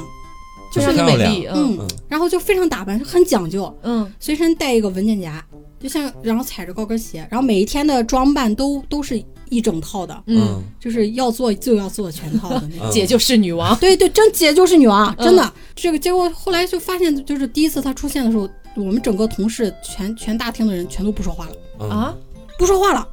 [0.75, 1.79] 就就是是很美丽，嗯。
[1.79, 4.13] 嗯，然后就非常打扮，很讲究，嗯。
[4.19, 5.45] 随身带一个文件夹，
[5.81, 12.89] 就像然后踩着高跟鞋，然后每一天的装扮都都是一整套的，嗯，就是要做就要做全套的那 种。
[12.89, 13.77] 嗯姐就是女王。
[13.79, 15.53] 对对，真姐就是女王，嗯真的。
[15.75, 22.15] 这个结果后来就发现，就是第一次她出现的时候，我们整个同事全全大厅的人全都不说话了，嗯啊，
[22.59, 23.07] 不说话了。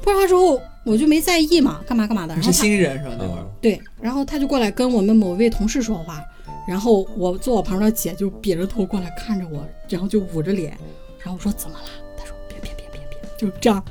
[0.00, 2.36] 不说话之后，我就没在意嘛，干嘛干嘛的。
[2.36, 3.16] 你是然后她新人是吧？
[3.18, 6.22] 那会儿嗯对，然后他就过来跟我们某位同事说话，
[6.68, 10.76] 然后我坐我旁边的姐就瘪着头过来看着我，然后就捂着脸，
[11.18, 11.84] 然后我说怎么了？
[13.38, 13.84] 就这样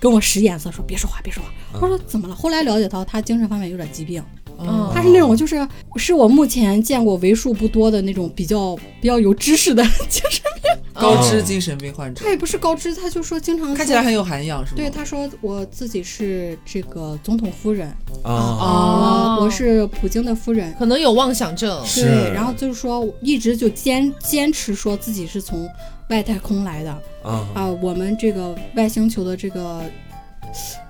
[0.00, 1.50] 跟我使眼色说别说话别说话。
[1.80, 2.34] 我说怎么了？
[2.34, 4.22] 后来了解到他精神方面有点疾病，
[4.58, 14.76] 嗯他是那种就是是我目前见过为数不多的那种比较比较有知识的 精神病，高知精神病患者他，也不是高知，他就说经常说看起来很有涵养，是吗？
[14.76, 17.88] 对，他说我自己是这个总统夫人
[18.24, 20.74] 啊，哦我是普京的夫人。
[20.78, 21.80] 可能有妄想症。
[21.94, 25.68] 对，然后就是说，一直就坚坚持说自己是从
[26.08, 26.90] 外太空来的
[27.22, 29.80] 啊啊，我们这个外星球的这个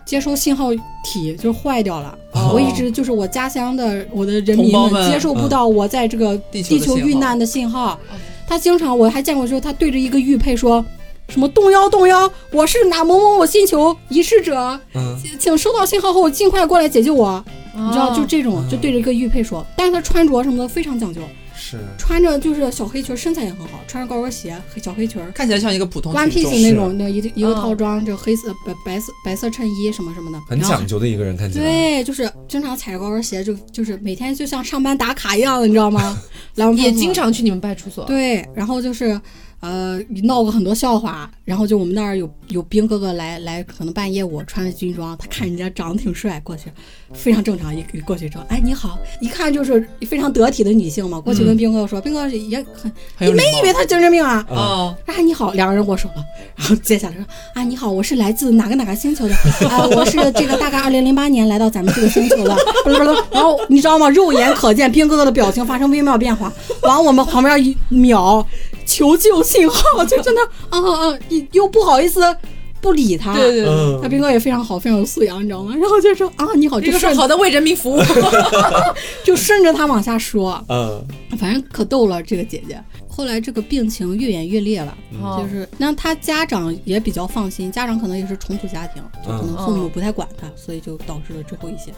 [0.07, 0.69] 接收信号
[1.05, 2.17] 体就坏掉了。
[2.49, 7.99] 哦我一直就是我家乡的我的人民们接受不到我在这个地球遇难的信号。
[8.47, 10.85] 他经常我还见过，就是他对着一个玉佩说。
[11.29, 12.33] 什么动摇动摇！
[12.51, 17.45] 我是哪某某某星球遗失者，嗯请收到信号后尽快过来解救我。
[17.75, 19.63] 你知道，就这种，嗯就对着一个玉佩说。
[19.77, 21.21] 但是他穿着什么的非常讲究，
[21.71, 21.79] 是。
[21.99, 31.65] 穿着就是小黑裙，身材也很好，穿着高跟鞋、黑小黑裙看起来像一个普通，one piece 那种，的一一个嗯套装，就黑色白白色白色衬衣什么什么的，很讲究的一个人，看起来。
[31.65, 36.19] 对，就是经常踩着高跟鞋，就就是每天就像上班打卡一样的，你知道吗？
[36.55, 38.05] 来我们也经常去你们派出所。
[38.07, 39.21] 对，然后就是
[39.61, 46.71] 呃闹过很多笑话，然后就我们那儿有有兵哥哥来来，可能半夜我穿着军装，他看人家长得挺帅，过去
[47.13, 54.45] 非常正常，一一过去之后，哎你好，一看就是非常得体的女性嘛，过去跟兵哥哥说，兵哥也很，你没以为他精神病啊？
[54.49, 56.25] 哦，啊，你好，两个人握手了，
[56.57, 59.35] 然后接下来说啊，你好，我是来自哪个哪个星球的？
[59.69, 64.09] 啊，我是这个大概二零零八年来到咱们这个星球的，不是不是，然后你知道吗？
[64.11, 66.53] 肉眼可见兵哥哥的表情发生微妙变化，
[66.83, 68.47] 往我们旁边一秒，
[68.89, 72.21] 求救信号，就真的啊啊啊，又 又不好意思
[72.81, 73.65] 不理他，对对
[74.01, 75.75] 那兵哥也非常好，非常有素养，你知道吗？
[75.77, 78.01] 然后就说啊，你好，这个是好的为人民服务。
[79.25, 81.05] 就顺着他往下说，嗯
[81.39, 82.83] 反正可逗了这个姐姐。
[83.09, 91.93] 后来这个病情越演越烈了，哦就是那他家长也比较放心，家长可能也是重组家庭，就可能父母不太管他，所以就导致了之后一些。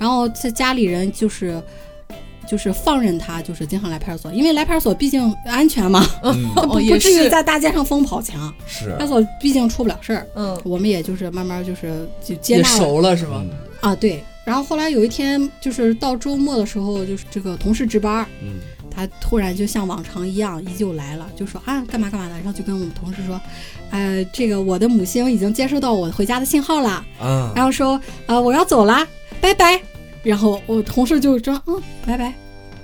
[0.00, 1.62] 然后在家里人就是
[2.48, 6.48] 就是放任他，就是经常来派出所，因为来派出所毕竟安全嘛，嗯。
[6.54, 8.52] 不哦也不至于在大街上疯跑强。
[8.66, 8.94] 是。
[8.98, 12.78] 派出所毕竟出不了事儿，嗯，我们也就是慢慢就是就接也纳了。
[12.78, 13.44] 熟了是吗？
[13.44, 13.50] 嗯。
[13.82, 14.24] 啊，对。
[14.44, 18.54] 然后后来有一天，就是到周末的时候，就是这个同事值班儿，嗯。
[18.90, 23.40] 他突然就像往常一样，依旧来了，就说啊干嘛干嘛的，然后就跟我们同事说，
[23.90, 27.52] 呃，这个我的母星已经接收到我回家的信号了，啊。
[27.54, 29.06] 然后说呃我要走啦，
[29.40, 29.80] 拜拜。
[30.28, 32.34] 然后我同事就说嗯拜拜，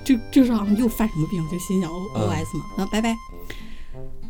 [0.03, 3.15] 就就是好像又犯什么病，就心想 O 嗯 O S 嘛，嗯拜拜。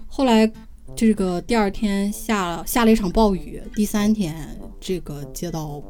[0.05, 0.51] 后来
[0.93, 5.82] 这个第二天下了下了一场暴雨，第三天这个接到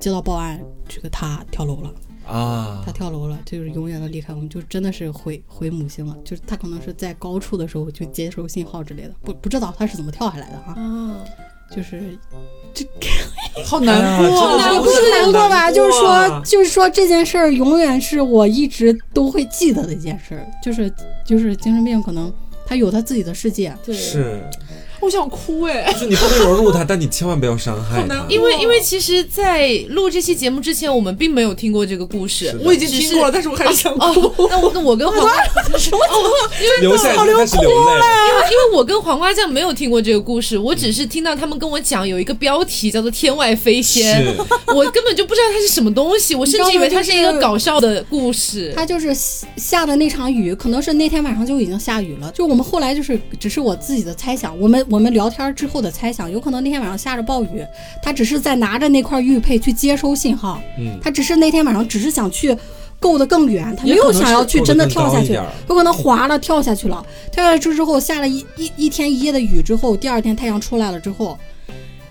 [0.00, 1.94] 接到报案，这个他跳楼了。
[2.26, 6.16] 啊他跳楼了，就是永远的离开我们，就真的是回回母星了。
[6.24, 10.74] 就是他可能是在高处的时候就接收信号之类的，不不知道他是怎么跳下来的啊。
[10.76, 11.24] 啊，
[11.70, 12.18] 就是
[13.64, 20.92] 好难过，也不是难过吧，就是说啊就是说这件事儿永远是我一直都会记得的一件事儿，就是
[21.26, 22.32] 就是精神病可能
[22.66, 24.42] 他有他自己的世界，对，是，
[25.02, 25.92] 我想哭哎。
[25.92, 28.24] 就是你不能融入他，但你千万不要伤害他好难。
[28.28, 34.04] 因为因为其实，在录这期节目之前，我们并没有听过这个故事我已经听过了，但是我还是想哭。
[34.04, 35.32] 哦，那我那我跟黄瓜，
[36.80, 38.04] 流下来就开始流泪，
[38.50, 44.24] 因为我跟黄瓜酱没有听过这个故事，我只是听到他们跟我讲有一个标题叫做《天外飞仙》，
[44.74, 48.72] 我根本就不知道它是什么东西，我甚至以为它是一个搞笑的故事。
[48.76, 49.14] 它就是
[49.56, 52.30] 下的那场雨，可能是那天晚上就已经下雨了。
[52.32, 57.64] 就我们后来就是只是我自己的猜想，我们我们聊天之后的猜想，有可能那天晚上下着暴雨，
[58.02, 62.54] 他只是在拿着那块玉佩去接收信号，嗯他只是那天晚上只是想去
[63.00, 65.32] 够得更远，他没有想要去真的跳下去
[65.66, 67.02] 有可能滑了跳下去了。
[67.32, 71.38] 跳下去之后下了一一一天一夜的雨之后，第二天太阳出来了之后。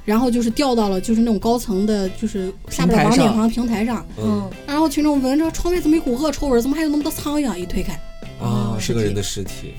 [0.03, 7.55] 然后就是掉到了就是那种高层的，就是下不了平台上房顶上平台上，嗯然后群众闻着窗外怎么一股恶臭味儿，怎么还有那么多苍蝇？
[7.55, 7.93] 一推开，
[8.43, 9.75] 啊，是个人的尸体，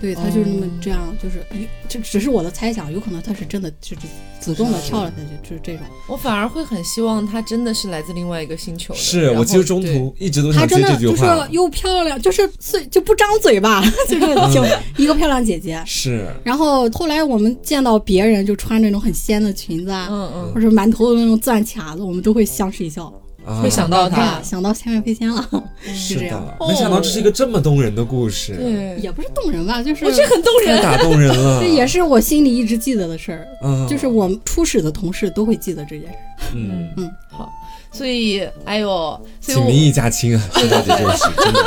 [0.00, 4.06] 对他就是那么这样，就是一这只是我的猜想，有可能他是真的就是
[4.40, 5.82] 主动的跳了下去，就是这种。
[6.08, 9.00] 我反而会很希望他真的是来自另外一个星球的。
[9.00, 14.64] 是我其实中途一直都她想接真的就是这句话，又漂亮，就是碎就不张嘴吧， 就是就
[14.96, 15.82] 一个漂亮姐姐。
[15.84, 23.12] 是然后后来我们见到别人就穿那种很仙的裙子啊，嗯嗯，或者满头的那种钻卡子，我们都会相视一笑，啊
[23.62, 24.22] 会想到他。
[24.22, 25.42] 啊，想到千面飞仙了，
[25.94, 26.44] 是这样。
[26.44, 30.76] 的，没想到这是一个这么动人的故事，对，也不是动人吧，就是我觉得很动人。
[30.76, 36.16] 太打动人了， 这也是我心里一直记得的事儿，嗯，就是我们初始的同事都会记得这件事。
[36.16, 36.52] 儿。
[36.54, 37.48] 嗯，嗯，好，
[37.92, 38.88] 所以，哎呦，
[39.40, 41.60] 所以我请民意家亲啊， 说到这件事，真的，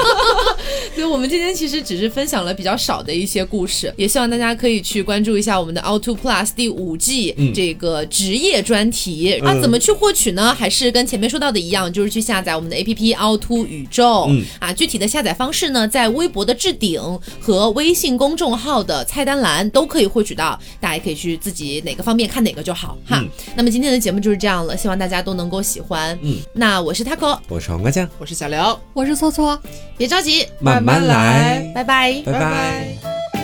[0.96, 9.60] 所以我们今天其实只是分享了比较少的一些故事，也希望大家可以去关注一下我们的 Auto Plus 第五季、嗯这个职业专题、啊。
[9.62, 10.54] 怎么去获取呢？
[10.54, 14.28] 还是跟前面说到的一样，就是去下载我们的 APP 凹凸宇宙。
[14.30, 17.02] 嗯啊，具体的下载方式呢，在微博的置顶
[17.40, 23.20] 和微信公众号的菜单栏都可以获取到，大家也可以去自己哪个方便看哪个就好哈。
[23.22, 26.18] 嗯那么今天的节目就是这样了，希望大家都能够喜欢。
[26.22, 28.80] 嗯，那我是 Taco，我是黄瓜酱，我是小刘。
[28.94, 29.60] 我是搓搓。
[29.98, 32.22] 别着急，慢慢来，拜拜。
[32.26, 33.41] 拜拜。